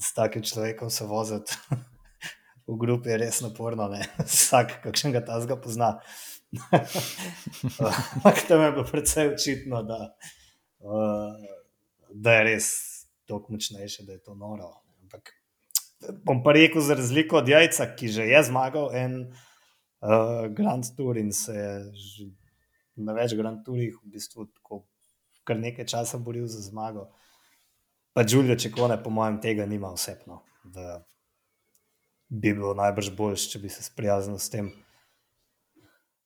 [0.00, 1.56] s takim človekom se voziti
[2.70, 4.00] v grupi je res naporno, ne?
[4.24, 5.98] vsak, kakšen ga ta zga pozna.
[6.72, 10.00] Ampak tam je bilo predvsej očitno, da,
[10.80, 11.32] uh,
[12.08, 12.66] da je res
[13.28, 14.70] toliko močnejše, da je to noro.
[15.04, 15.34] Ampak
[16.24, 19.50] bom pa rekel, za razliko od jajca, ki že je zmagal en uh,
[20.56, 22.28] Grand Tour in se je
[22.96, 24.84] na več Grand Tourih v bistvu tako
[25.44, 27.08] kar nekaj časa boril za zmago.
[28.14, 30.42] Pa Giulio Čekone, po mojem, tega nima osebno.
[30.64, 31.04] Da
[32.28, 34.70] bi bilo najbrž boljše, če bi se sprijaznil s tem.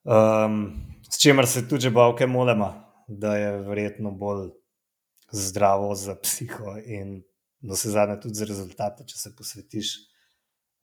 [0.08, 0.60] Um,
[1.10, 2.70] s čimer se tudi bavke molema,
[3.08, 4.50] da je verjetno bolj
[5.32, 7.22] zdravo za psiho in
[7.60, 9.94] na vse zadnje tudi za rezultate, če se posvetiš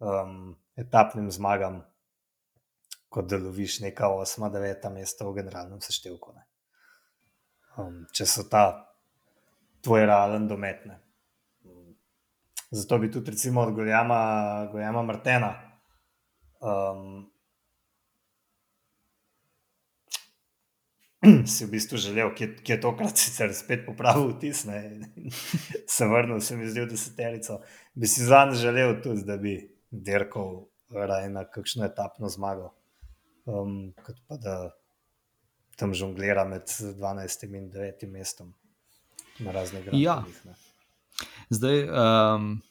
[0.03, 1.79] um, etapnim zmagam,
[3.15, 6.33] kot da loviš neka osma, deveta mesta v generalnem seštevku.
[7.79, 8.65] Um, če so ta
[9.85, 10.99] tvoj realen dometne.
[12.75, 14.19] Zato bi tudi, recimo, od Gojama,
[14.73, 15.53] Gojama Martena.
[16.59, 17.31] Um,
[21.53, 24.65] si v bistvu želel, ki, ki je tokrat sicer spet popravil vtis,
[25.95, 27.61] se vrnil, se mi zdi, v deseterico.
[27.95, 29.55] Bi si zanj želel tudi, da bi
[29.89, 32.73] dirkal raje na kakšno etapno zmago,
[33.45, 34.57] um, kot pa da
[35.75, 38.53] tam žonglira med 12 in 9 mestom
[39.39, 39.99] na razne grede.
[39.99, 40.23] Ja.
[41.49, 42.61] Zdaj, um,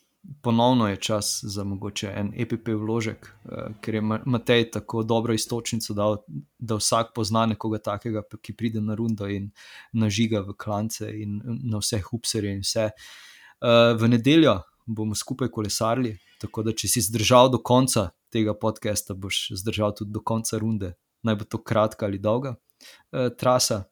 [0.42, 3.50] ponovno je čas za mogoče en EPP vložek, uh,
[3.80, 6.16] ker je Matej tako dobro istočnico dal,
[6.58, 9.50] da vsak pozna nekoga takega, ki pride na rundo in
[9.92, 12.90] nažiga v klance in na vse hupserje in vse.
[13.60, 19.16] Uh, v nedeljo bomo skupaj kolesarili, tako da če si zdržal do konca tega podcasta,
[19.16, 20.94] boš zdržal tudi do konca runde.
[21.24, 23.84] Naj bo to kratka ali dolga uh, trasa.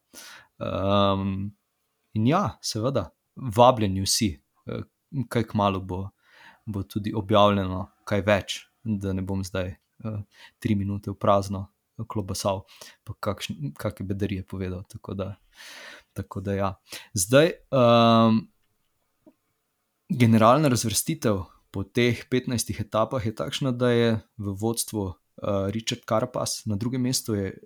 [0.61, 1.55] Um,
[2.12, 3.09] in ja, seveda,
[3.57, 4.34] vabljeni vsi,
[4.68, 4.84] uh,
[5.32, 6.03] kaj kmalo bo
[6.64, 10.20] bo tudi objavljeno kaj več, da ne bom zdaj uh,
[10.62, 11.66] tri minute v prazno
[12.09, 12.64] klobasal,
[13.07, 14.82] pa kakšne bedarije povedal.
[14.90, 15.28] Tako da,
[16.16, 16.70] tako da ja.
[17.14, 18.40] Zdaj, um,
[20.09, 25.16] generalna razvrstitev po teh 15 etapah je takšna, da je v vodstvu.
[25.42, 27.56] Uh, Richard Carpas, na drugem mestu je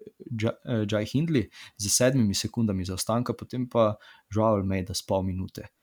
[0.62, 3.98] Jai Hindley z sedmimi sekundami zaostanka, potem pa
[4.30, 5.76] Žual Almeida s pol minute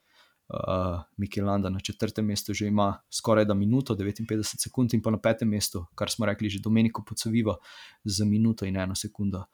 [0.48, 5.10] uh, Mikel Landa na četrtem mestu že ima skoraj da minuto, 59 sekund, in pa
[5.10, 7.56] na petem mestu, kar smo rekli, že Domenico Pocoviva
[8.04, 9.44] za minuto in eno sekundo.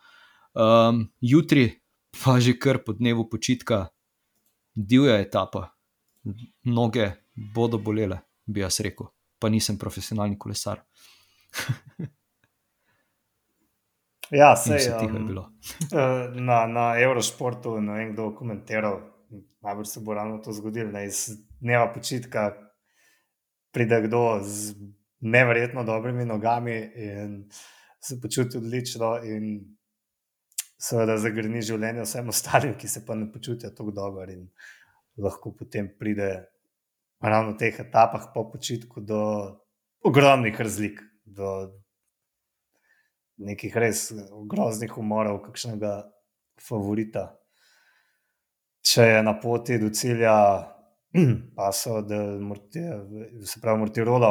[0.54, 1.80] Um, jutri
[2.24, 3.88] pa že kar po dnevu počitka,
[4.74, 5.70] divja etapa,
[6.64, 7.12] noge
[7.54, 8.20] bodo bolele,
[8.53, 10.82] bi jaz rekel, pa nisem profesionalni kolesar.
[14.30, 15.38] Ja, se je um,
[16.46, 19.01] na, na Eurosportu, ne vem, kdo je komentiral,
[19.61, 20.92] najbolj se bo ravno to zgodilo.
[20.92, 21.24] Ne, iz
[21.61, 22.53] dneva počitka
[23.74, 24.74] pride kdo z
[25.20, 27.51] nevrjetno dobrimi nogami in
[28.01, 29.76] se počuti odlično, in
[30.80, 34.30] seveda zagrni življenje vsem ostalim, ki se pa ne počutijo tako dobro.
[34.32, 34.46] In
[35.18, 36.30] lahko potem pride
[37.20, 39.20] ravno v teh etapah po počitku do
[40.04, 41.00] ogromnih razlik.
[41.24, 41.76] Do
[43.40, 44.10] Nekih res
[44.52, 45.94] groznih umorov, kakšnega
[46.60, 47.22] favorita,
[48.84, 50.34] če je na poti do cilja,
[51.56, 52.18] pa so, da
[53.48, 54.30] se pravi, mortirolo,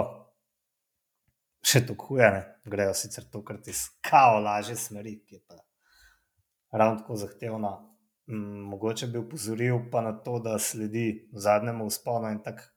[1.66, 2.44] še tako huje, ne?
[2.70, 5.58] grejo sicer tokrat iz kao lažje smeri, ki je pa
[6.78, 7.72] ravno tako zahtevna.
[8.70, 12.70] Mogoče bi upozoril pa na to, da sledi zadnjemu usponu in tako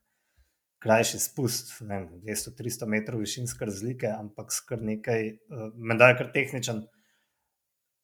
[0.82, 6.82] krajši spust, 200-300 metrov višinske razlike, ampak skr nekaj, uh, menda je kar tehničen.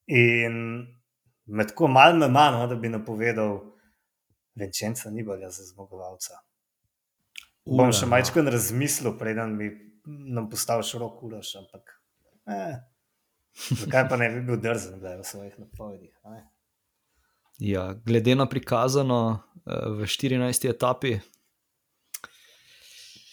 [0.08, 0.60] In
[1.46, 3.58] me tako malo me manj, no, da bi napovedal,
[4.58, 6.40] Venčenca ni bolja za zmagovalca.
[7.68, 9.68] Bom še majčko razmislil, preden bi
[10.08, 11.92] nam postavil širok uraš, ampak
[12.48, 12.78] eh,
[13.82, 16.14] zakaj pa ne bi bil drzen, da je v svojih napovedih.
[16.24, 16.40] Ne?
[17.68, 19.20] Ja, glede na prikazano
[19.66, 20.70] eh, v 14.
[20.70, 21.18] etapi.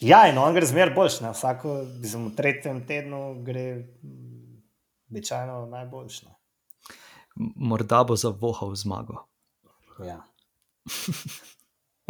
[0.04, 1.32] Ja, in on gre zmer boljš, ne?
[1.32, 3.68] vsako, v tretjem tednu gre
[5.10, 6.24] običajno najboljš.
[6.24, 6.36] Ne?
[7.36, 9.28] morda bo zavohal zmago.
[10.06, 10.24] Ja.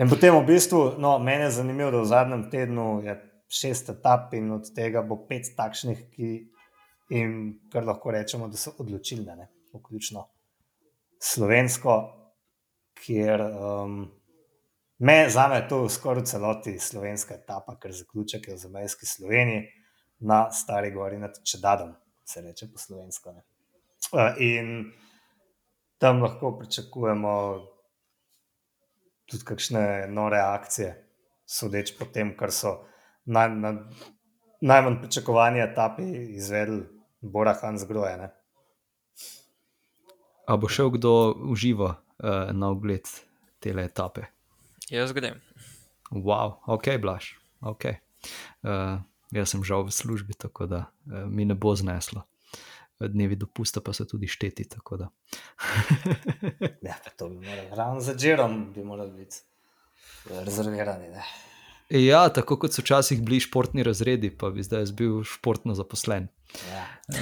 [0.02, 3.16] In potem v bistvu, no, meni je zanimivo, da v zadnjem tednu je
[3.48, 6.32] šest etap in od tega bo pet takšnih, ki
[7.10, 7.36] jim
[7.72, 9.48] kar lahko rečemo, da so odločilne, ne?
[9.76, 10.26] vključno
[11.24, 11.96] slovensko,
[13.00, 14.06] kjer um,
[14.98, 19.68] me, za me je to skoraj celoti slovenska etapa, ker zaključek je v zamejski Sloveniji
[20.20, 21.94] na Stari Gori, na Čedadom,
[22.26, 23.30] se reče po slovensko.
[23.30, 23.40] Uh,
[24.40, 24.92] in
[25.98, 27.32] tam lahko pričakujemo
[29.26, 30.92] tudi kakšne nore akcije,
[31.46, 32.78] sodeč po tem, kar so
[33.26, 33.74] na, na
[34.62, 36.04] najmanj pričakovani etapi
[36.38, 36.82] izvedel
[37.22, 38.30] Bora Hans Groje.
[40.48, 43.10] A bo šel kdo uživo uh, na ogled
[43.60, 44.35] te etape?
[44.90, 45.42] Jaz grem.
[46.12, 47.40] Wow, ok, blaš.
[47.62, 47.96] Okay.
[48.62, 49.02] Uh,
[49.34, 52.22] jaz sem žal v službi, tako da uh, mi ne bo zneslo.
[53.00, 54.64] Dnevi dopusta pa so tudi šteti.
[56.88, 59.36] ja, to bi moralo, ravno za Džirom bi morali biti
[60.30, 61.10] rezervirani.
[61.10, 61.24] Ne?
[61.90, 66.28] Ja, tako kot so včasih bili športni razredi, pa bi zdaj bil športno zaposlen.
[66.70, 66.86] Ja.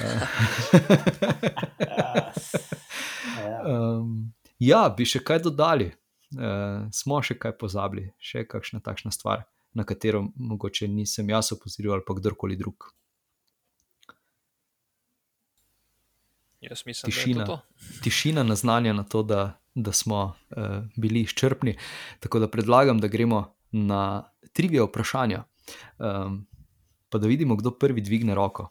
[3.66, 5.94] um, ja, bi še kaj dodali,
[6.36, 11.96] uh, smo še kaj pozabili, še kakšna takšna stvar, na katero mogoče nisem jaz opozoril
[11.96, 12.92] ali pa kdorkoli drug.
[16.64, 18.02] Jaz mislim, tišina, da je to.
[18.04, 21.76] tišina naznanja na to, da, da smo uh, bili izčrpni.
[22.20, 25.44] Tako da predlagam, da gremo na trivije vprašanja,
[25.98, 26.46] um,
[27.10, 28.70] pa da vidimo, kdo prvi dvigne roko.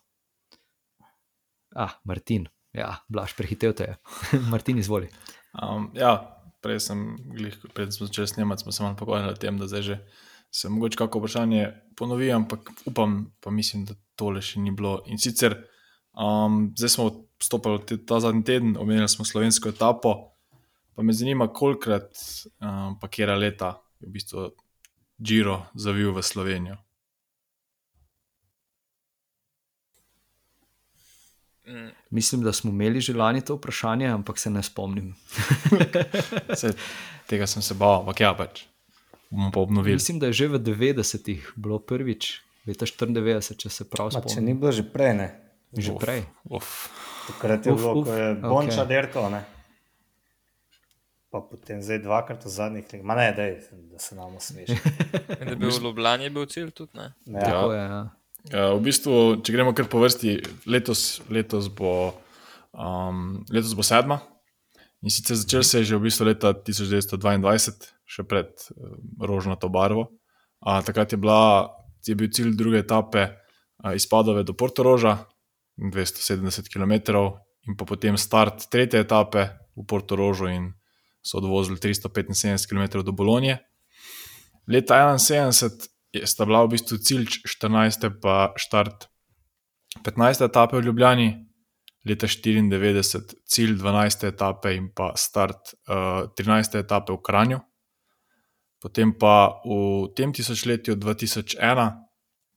[1.74, 3.96] Ah, Martin, ja, blaš, prehitev te je.
[4.52, 5.08] Martin, izvoli.
[5.52, 7.02] Um, ja, prej sem,
[7.34, 9.98] glih, pred smo začeli snemati, smo se malo pogovarjali o tem, da zdaj že
[10.52, 14.98] se mogoče kako vprašanje ponovi, ampak upam, pa mislim, da tole še ni bilo.
[15.08, 15.56] In sicer,
[16.12, 17.06] um, zdaj smo
[17.40, 20.14] vstopili ta zadnji teden, omenili smo slovensko etapo,
[20.94, 22.12] pa me zanima, kolikrat,
[22.60, 24.50] um, pa kera leta je v bistvu
[25.18, 26.76] Giro zavil v Slovenijo.
[32.10, 35.14] Mislim, da smo imeli že lani to vprašanje, ampak se ne spomnim.
[36.60, 36.72] Se,
[37.26, 38.64] tega sem se bal, ampak ja, pač
[39.30, 39.94] bomo pa obnovili.
[39.96, 44.28] Mislim, da je že v 90-ih bilo prvič, leta 94, če se prav Ma, če
[44.28, 44.44] spomnim.
[44.44, 45.28] ni bilo že prej, ne.
[45.72, 46.20] Že Uf, prej.
[46.50, 46.68] Uf.
[47.30, 48.34] Takrat je Uf, bilo, uf, ko je.
[48.42, 49.40] Bonča derkal, ne.
[51.32, 53.00] Pa potem zdaj dvakrat v zadnjih letih.
[53.00, 53.54] Ma ne, dej,
[53.88, 54.76] da se nam usmeši.
[55.48, 56.92] Da bil v Ljubljani bil cilj tudi.
[56.98, 57.14] Ne?
[57.24, 57.40] Ja.
[57.40, 58.02] Tako je, ja.
[58.50, 59.14] Uh, v bistvu,
[59.46, 62.10] če gremo kar po vrsti, letos, letos, bo,
[62.74, 64.18] um, letos bo sedma.
[65.02, 70.10] In sicer začel se je že v bistvu leta 1922, še pred uh, rožnato barvo.
[70.58, 71.70] Uh, takrat je, bila,
[72.02, 75.22] je bil cilj druge etape uh, iz Padove do Portoroža,
[75.78, 77.14] 270 km,
[77.70, 80.74] in pa potem start tretje etape v Portorožu, in
[81.22, 83.62] so odvozili 375 km do Bolonije.
[84.66, 85.91] Leta 71 je
[86.24, 88.10] sta bila v bistvu cilj 14.
[88.20, 89.08] pa štart
[90.04, 90.44] 15.
[90.44, 91.28] etape v Ljubljani,
[92.08, 94.28] leta 94 cilj 12.
[94.28, 96.80] etape in pa start uh, 13.
[96.80, 97.60] etape v Kranju.
[98.82, 101.54] Potem pa v tem tisočletju 2001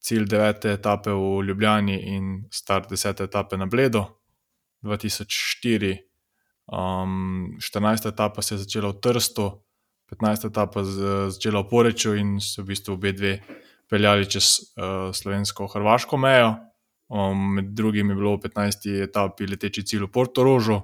[0.01, 0.65] cilj 9.
[0.73, 3.23] etape v Ljubljani in start 10.
[3.23, 4.21] etape na Bledo.
[4.85, 5.97] 2004
[6.67, 8.05] um, 14.
[8.05, 9.64] etapa se je začela v Trstu,
[10.09, 10.45] 15.
[10.45, 13.39] etapa začela v Poreču in so v bistvu obe dve
[13.89, 16.55] peljali čez uh, slovensko-hrvaško mejo.
[17.09, 18.89] Um, med drugim je bilo v 15.
[19.05, 20.77] etapi leteči cilj v Portorožu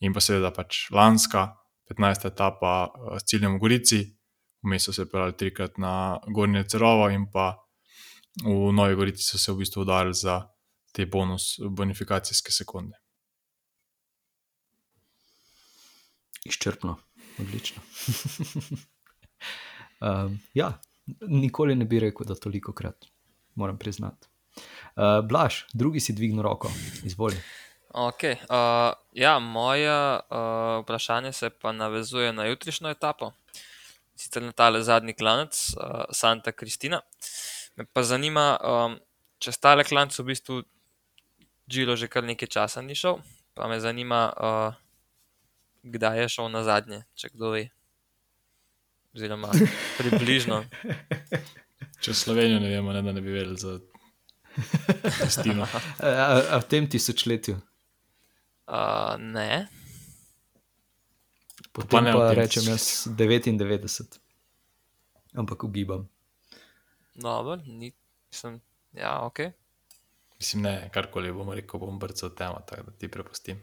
[0.00, 1.52] in pa seveda pač lanska
[1.88, 2.28] 15.
[2.28, 4.00] etapa uh, s ciljem v Gorici,
[4.64, 7.56] vmes so se peljali trikrat na Gornje Cerovo in pa
[8.44, 10.44] v Novi Gorici so se v bistvu udarili za
[10.92, 12.96] te bonus, bonifikacijske sekunde.
[16.48, 16.96] Izčrpno,
[17.40, 17.82] odlično.
[20.06, 20.72] um, ja,
[21.20, 23.06] nikoli ne bi rekel, da toliko krat,
[23.54, 24.28] moram priznati.
[24.58, 26.70] Uh, Blaž, drugi si dvignil roko,
[27.04, 27.36] izvoli.
[27.88, 33.32] Okay, uh, ja, moje uh, vprašanje se pa navezuje na jutrišnjo etapo,
[34.16, 37.00] sicer na tale zadnji klanec, uh, Santa Cristina.
[37.76, 38.98] Me pa zanima, um,
[39.38, 40.62] če stale klanec v bistvu
[41.68, 43.18] Džilo že kar nekaj časa ni šel,
[43.54, 44.87] pa me zanima, uh,
[45.92, 47.68] kdaj je šel na zadnje, če kdo ve.
[49.16, 49.52] Oziroma,
[49.98, 50.62] približno.
[52.04, 53.78] Če Slovenijo ne vemo, ne, da ne bi vedeli za
[55.18, 55.66] Kristino.
[56.02, 56.06] A,
[56.54, 57.58] a, v tem tisočletju.
[58.68, 59.68] Uh, ne,
[61.78, 64.18] Potem pa, pa rečem jaz 99,
[65.38, 66.08] ampak ugibam.
[67.14, 68.58] dobro, nisem.
[68.92, 69.38] Ja, ok.
[70.38, 73.62] Mislim, ne, karkoli bomo rekel, bom brcal tema, tako da ti prepustim.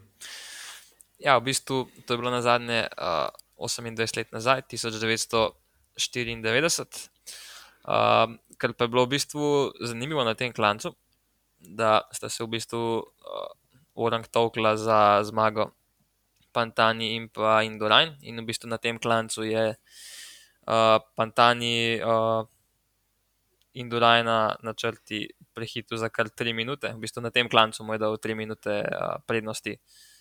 [1.16, 5.56] Ja, v bistvu to je bilo na zadnje uh, 28 let nazaj, 1994.
[7.86, 10.92] Uh, kar pa je bilo v bistvu zanimivo na tem klancu,
[11.56, 13.48] da sta se v bistvu uh,
[13.96, 15.72] orang tokla za zmago
[16.52, 18.20] Pantani in pa Indorajn.
[18.28, 22.44] In v bistvu na tem klancu je uh, Pantani uh,
[23.72, 26.92] Indorajna na črti prehitil za kar 3 minute.
[26.92, 29.80] V bistvu na tem klancu mu je dal 3 minute uh, prednosti.
[29.80, 30.15] Uh,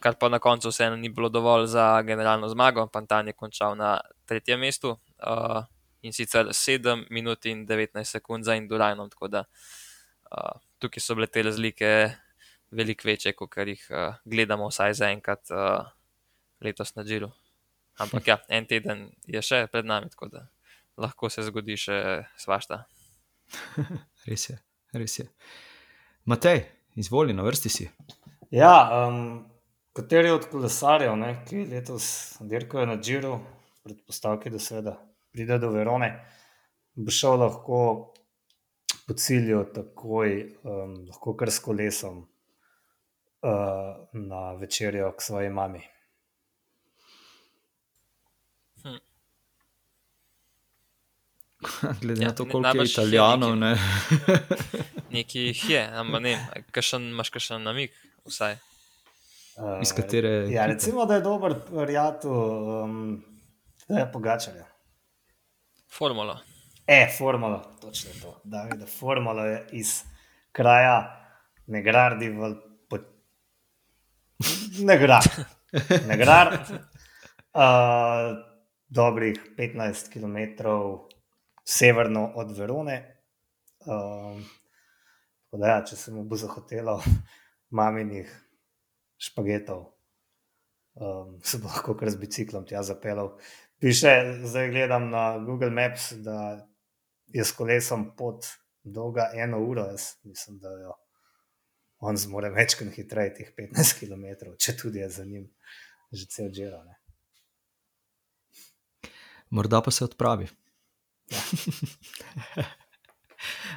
[0.00, 2.86] kar pa na koncu vseeno ni bilo dovolj za generalno zmago.
[2.86, 5.62] Pantan je končal na tretjem mestu, uh,
[6.02, 9.10] in sicer 7 minut in 19 sekund za Indurajnom.
[9.10, 12.10] Tako da uh, tukaj so bile te razlike
[12.70, 15.86] veliko večje, kot jih uh, gledamo vsaj zaenkrat uh,
[16.60, 17.30] letos na Džiru.
[17.98, 20.46] Ampak ja, en teden je še pred nami, tako da
[21.00, 22.84] lahko se zgodi še svašta.
[24.30, 24.56] res je,
[24.96, 25.26] res je.
[26.24, 26.64] Matej,
[26.96, 27.88] izvoli, na vrsti si.
[28.50, 29.44] Ja, um,
[29.92, 33.36] kateri od kolesarjev, ne, ki letos dirkajo na Džiru,
[33.84, 34.96] predpostavki, da seveda
[35.32, 36.08] pride do Verone,
[36.94, 37.78] bo šel lahko
[39.06, 40.34] po cilju takoj,
[40.64, 45.82] um, lahko kar s kolesom uh, na večerjo k svoji mami.
[52.00, 53.56] Glede Ja, na to, koliko je italijanov.
[53.56, 53.60] nekaj.
[53.60, 53.78] Ne?
[55.16, 57.94] Nekaj jih je, ampak ne, vem, kakšen, imaš kakšen namik,
[58.30, 58.56] vsaj.
[59.60, 60.66] Uh, Iz katere Ja, ekipe?
[60.72, 63.24] recimo, da je dober prijatelj, um,
[63.88, 64.66] da je pogačarja.
[65.98, 66.38] Formula.
[66.86, 68.40] E, formula, točno to.
[68.44, 70.02] Davida, formula je iz
[70.52, 71.16] kraja
[71.66, 72.54] Negradi v
[72.88, 72.98] po...
[74.82, 75.22] Negrar.
[76.08, 76.58] Negrar.
[77.54, 78.38] Uh,
[78.90, 80.66] dobrih 15 km
[81.64, 83.22] severno od Verone.
[83.86, 84.44] Um,
[85.52, 86.98] da, ja, če se mu bo zahotelo
[87.70, 88.30] maminih
[89.20, 89.84] špagetov,
[90.94, 93.36] um, se bo lahko kar z biciklom tja zapeljal.
[93.80, 96.66] Piše, zdaj gledam na Google Maps, da
[97.32, 98.46] je s kolesom pot
[98.82, 99.86] dolga eno uro.
[99.92, 100.96] Jaz mislim, da jo
[102.00, 105.48] on zmore večkrat hitreje, teh 15 km, če tudi je za njim
[106.12, 106.82] že cel džero.
[106.84, 106.96] Ne.
[109.50, 110.48] Morda pa se odpravi.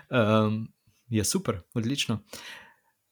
[0.10, 0.68] um,
[1.18, 2.20] je super, odlično.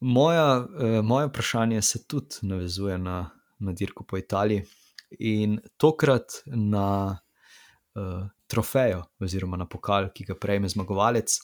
[0.02, 3.30] Moja, uh, moje vprašanje se tudi navezuje na,
[3.60, 4.64] na dirko po Italiji
[5.20, 7.20] in tokrat na
[7.96, 11.38] uh, trofejo, oziroma na pokal, ki ga prejme zmagovalec.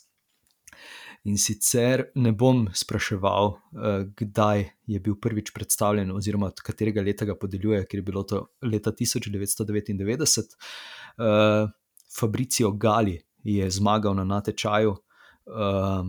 [1.27, 7.29] In sicer ne bom spraševal, uh, kdaj je bil prvič predstavljen, oziroma od katerega leta
[7.29, 10.57] ga podeljuje, ker je bilo to leta 1999.
[11.17, 11.69] Uh,
[12.09, 16.07] Fabricio Gali je zmagal na natečaju uh,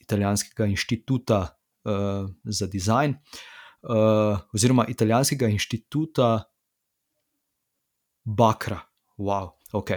[0.00, 1.55] italijanskega inštituta
[1.86, 6.42] uh, za dizajn, uh, oziroma italijanskega inštituta
[8.26, 8.80] Bakra.
[9.18, 9.90] Wow, ok.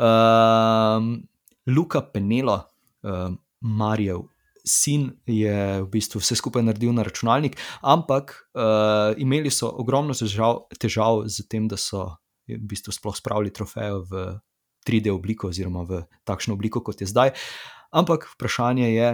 [0.00, 1.28] Um,
[1.68, 2.62] Luka Penelo,
[3.02, 4.24] um, Marijev
[4.68, 10.66] sin, je v bistvu vse skupaj naredil na računalnik, ampak uh, imeli so ogromno težav,
[10.76, 12.10] težav z tem, da so
[12.48, 14.26] v bistvu sploh spravili trofejo v
[14.88, 17.34] 3D obliko, oziroma v takšno obliko, kot je zdaj.
[17.92, 19.08] Ampak vprašanje je,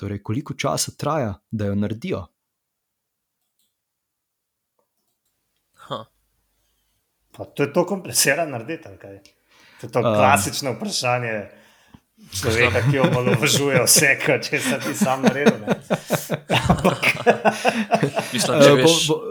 [0.00, 2.24] torej, koliko časa traja, da jo naredijo.
[5.78, 6.04] Huh.
[7.30, 8.84] Pa to je to komplicirano narediti.
[8.86, 9.18] ali kaj?
[9.80, 10.14] To je to Um.
[10.14, 11.34] klasično vprašanje
[12.32, 15.56] človeka, ki omalovažuje vse, kar če se ti sam naredil.
[15.58, 15.76] ne.
[16.68, 17.00] Ampak,
[18.32, 19.22] Mislim, Eh, če, bo- greš, bo-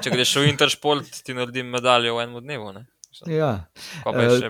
[0.00, 2.72] če greš v Intersport, ti naredim medaljo v enem dnevu.
[2.72, 2.86] Ne?
[3.26, 3.66] Ja.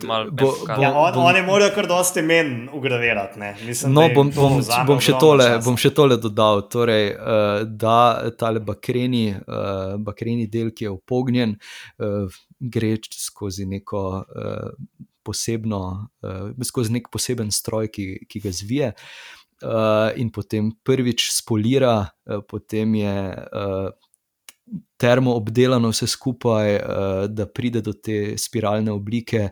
[0.04, 3.38] Malo bo- bo- ja, on, bom- oni morajo kar dosti men ugravirati.
[3.38, 3.56] ne.
[3.62, 5.64] Mislim, No, bom, bom, bom, še tole, časa.
[5.64, 6.62] bom še tole dodal.
[6.62, 7.98] Torej, uh, da
[8.30, 11.56] tale bakreni, uh, bakreni del, ki je upognjen,
[11.98, 12.28] uh,
[12.60, 14.70] gre skozi neko uh,
[15.22, 15.82] posebno,
[16.22, 18.92] uh, skozi nek poseben stroj, ki, ki ga zvije.
[19.62, 23.90] Uh, in potem prvič spolira, uh, potem je uh,
[24.96, 26.82] termo obdelano vse skupaj, uh,
[27.28, 29.50] da pride do te spiralne oblike.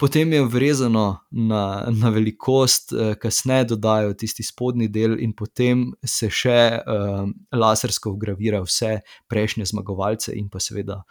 [0.00, 6.30] Potem je vrezano na, na velikost, eh, kasneje dodajo tisti spodnji del, in potem se
[6.32, 11.02] še uh, lasersko vgravira vse prejšnje zmagovalce, in pa seveda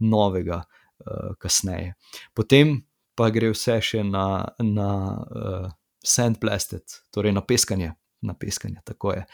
[0.00, 0.62] novega,
[1.04, 1.92] uh, kasneje.
[2.32, 2.78] Potem
[3.20, 4.90] pa gre vse še na, na
[5.28, 5.68] uh,
[6.00, 7.92] sandblasted, torej na peskanje.
[8.24, 9.26] Na peskanje tako je.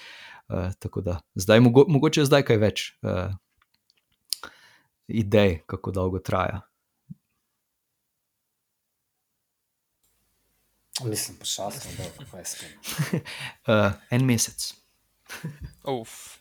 [0.51, 3.31] Uh, tako da zdaj, mogo, mogoče zdaj kaj več uh,
[5.09, 6.61] idej, kako dolgo traja.
[11.05, 12.23] Mislim, pošastno, da je to.
[13.67, 14.75] Uh, en mesec.
[15.85, 16.39] Uf,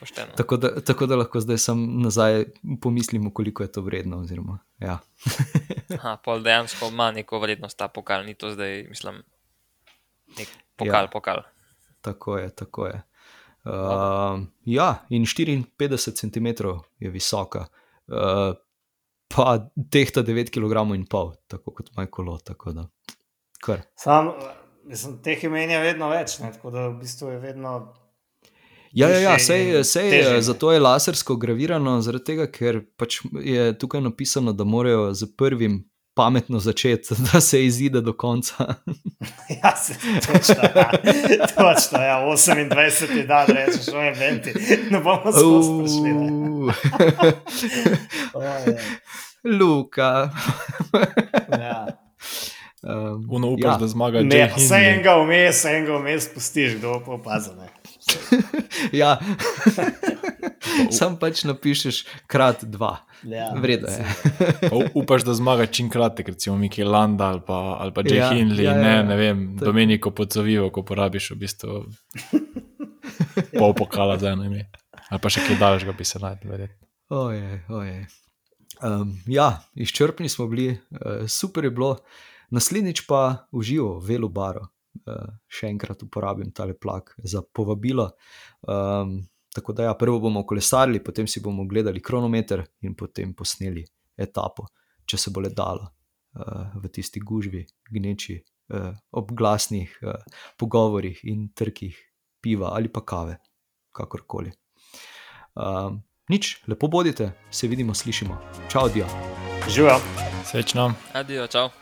[0.00, 0.32] pošteno.
[0.36, 2.44] Tako da, tako da lahko zdaj sam nazaj
[2.80, 4.18] pomislim, koliko je to vredno.
[4.20, 4.98] Oziroma, ja.
[5.98, 9.22] Aha, pol dejansko ima neko vrednost ta pokal, ni to zdaj, mislim,
[10.38, 11.02] nek pokal, Ja.
[11.02, 11.10] ja.
[11.12, 11.42] pokal.
[12.00, 13.02] Tako je, tako je.
[13.64, 16.46] Uh, ja, in 54 cm
[16.98, 17.66] je visoka,
[18.08, 18.54] uh,
[19.28, 22.38] pa tehta 9 kg in pol, tako kot moj kolo.
[22.38, 22.72] Tako.
[23.96, 24.32] Sam,
[24.84, 26.52] mislim, teh imen je vedno več, ne?
[26.52, 27.74] tako da v bistvu je vedno.
[28.92, 30.42] Ja, ja, ja sej, sej, ne.
[30.42, 35.82] zato je lasersko gravirano, zaradi tega, ker pač je tukaj napisano, da morajo z prvim
[36.20, 38.54] pametno začeti, da se izide do konca.
[39.64, 39.94] Ja, se,
[40.26, 40.90] točno, ja.
[41.46, 42.24] točno, ja.
[42.26, 44.52] 28 dan, rečeš, no je venti.
[44.90, 45.22] Ne bomo
[46.02, 46.12] ne.
[48.34, 48.64] O, ja.
[49.44, 50.30] Luka.
[51.58, 51.86] Ja.
[52.82, 53.70] Um, Uno upaš, ja.
[53.70, 53.76] ja.
[53.76, 54.88] da zmaga Ne, Jay vse Hindley.
[54.88, 57.50] enega vmes, enega vmes pustiš, kdo pa opazi.
[57.52, 57.68] ne.
[58.94, 59.18] ja.
[60.90, 61.96] Sam pač napišeš
[62.26, 63.04] krat dva.
[63.22, 64.00] Ja, Vredo je.
[64.70, 68.24] U- Upaš, da zmaga čim kratek, recimo Miki Landa ali pa, ali pa Jay Ja,
[68.24, 69.02] ja, Hindley, ja, ja, ja, ne, ja.
[69.02, 71.84] ne vem, To- Domeniko Podzovivo, ko porabiš v bistvu
[73.58, 74.70] pol pokala za eno ime.
[75.10, 76.86] Ali pa še kaj daljšega bi se najdel, verjetno.
[77.10, 78.00] Ojej, ojej.
[78.80, 81.96] Um, ja, izčrpni smo bili, uh, super je bilo.
[82.50, 84.66] Naslednjič pa uživo, velo baro.
[85.06, 88.08] Uh, še enkrat uporabim tale plak za povabilo.
[88.66, 89.20] Um,
[89.54, 93.84] tako da, ja, prvo bomo kolesarili, potem si bomo gledali kronometer in potem posneli
[94.18, 94.66] etapo,
[95.06, 97.62] če se bo le dalo uh, v tisti gužvi,
[97.94, 98.40] gneči,
[98.74, 100.18] uh, ob glasnih uh,
[100.58, 101.96] pogovorih in trkih
[102.42, 103.38] piva ali pa kave,
[103.94, 104.52] kakorkoli.
[105.54, 108.38] Um, nič, lepo bodite, se vidimo, slišimo.
[108.68, 109.06] Čau, Dio.
[109.70, 110.00] Živijo.
[110.50, 110.90] Srečno.
[111.14, 111.79] Adijo, čau.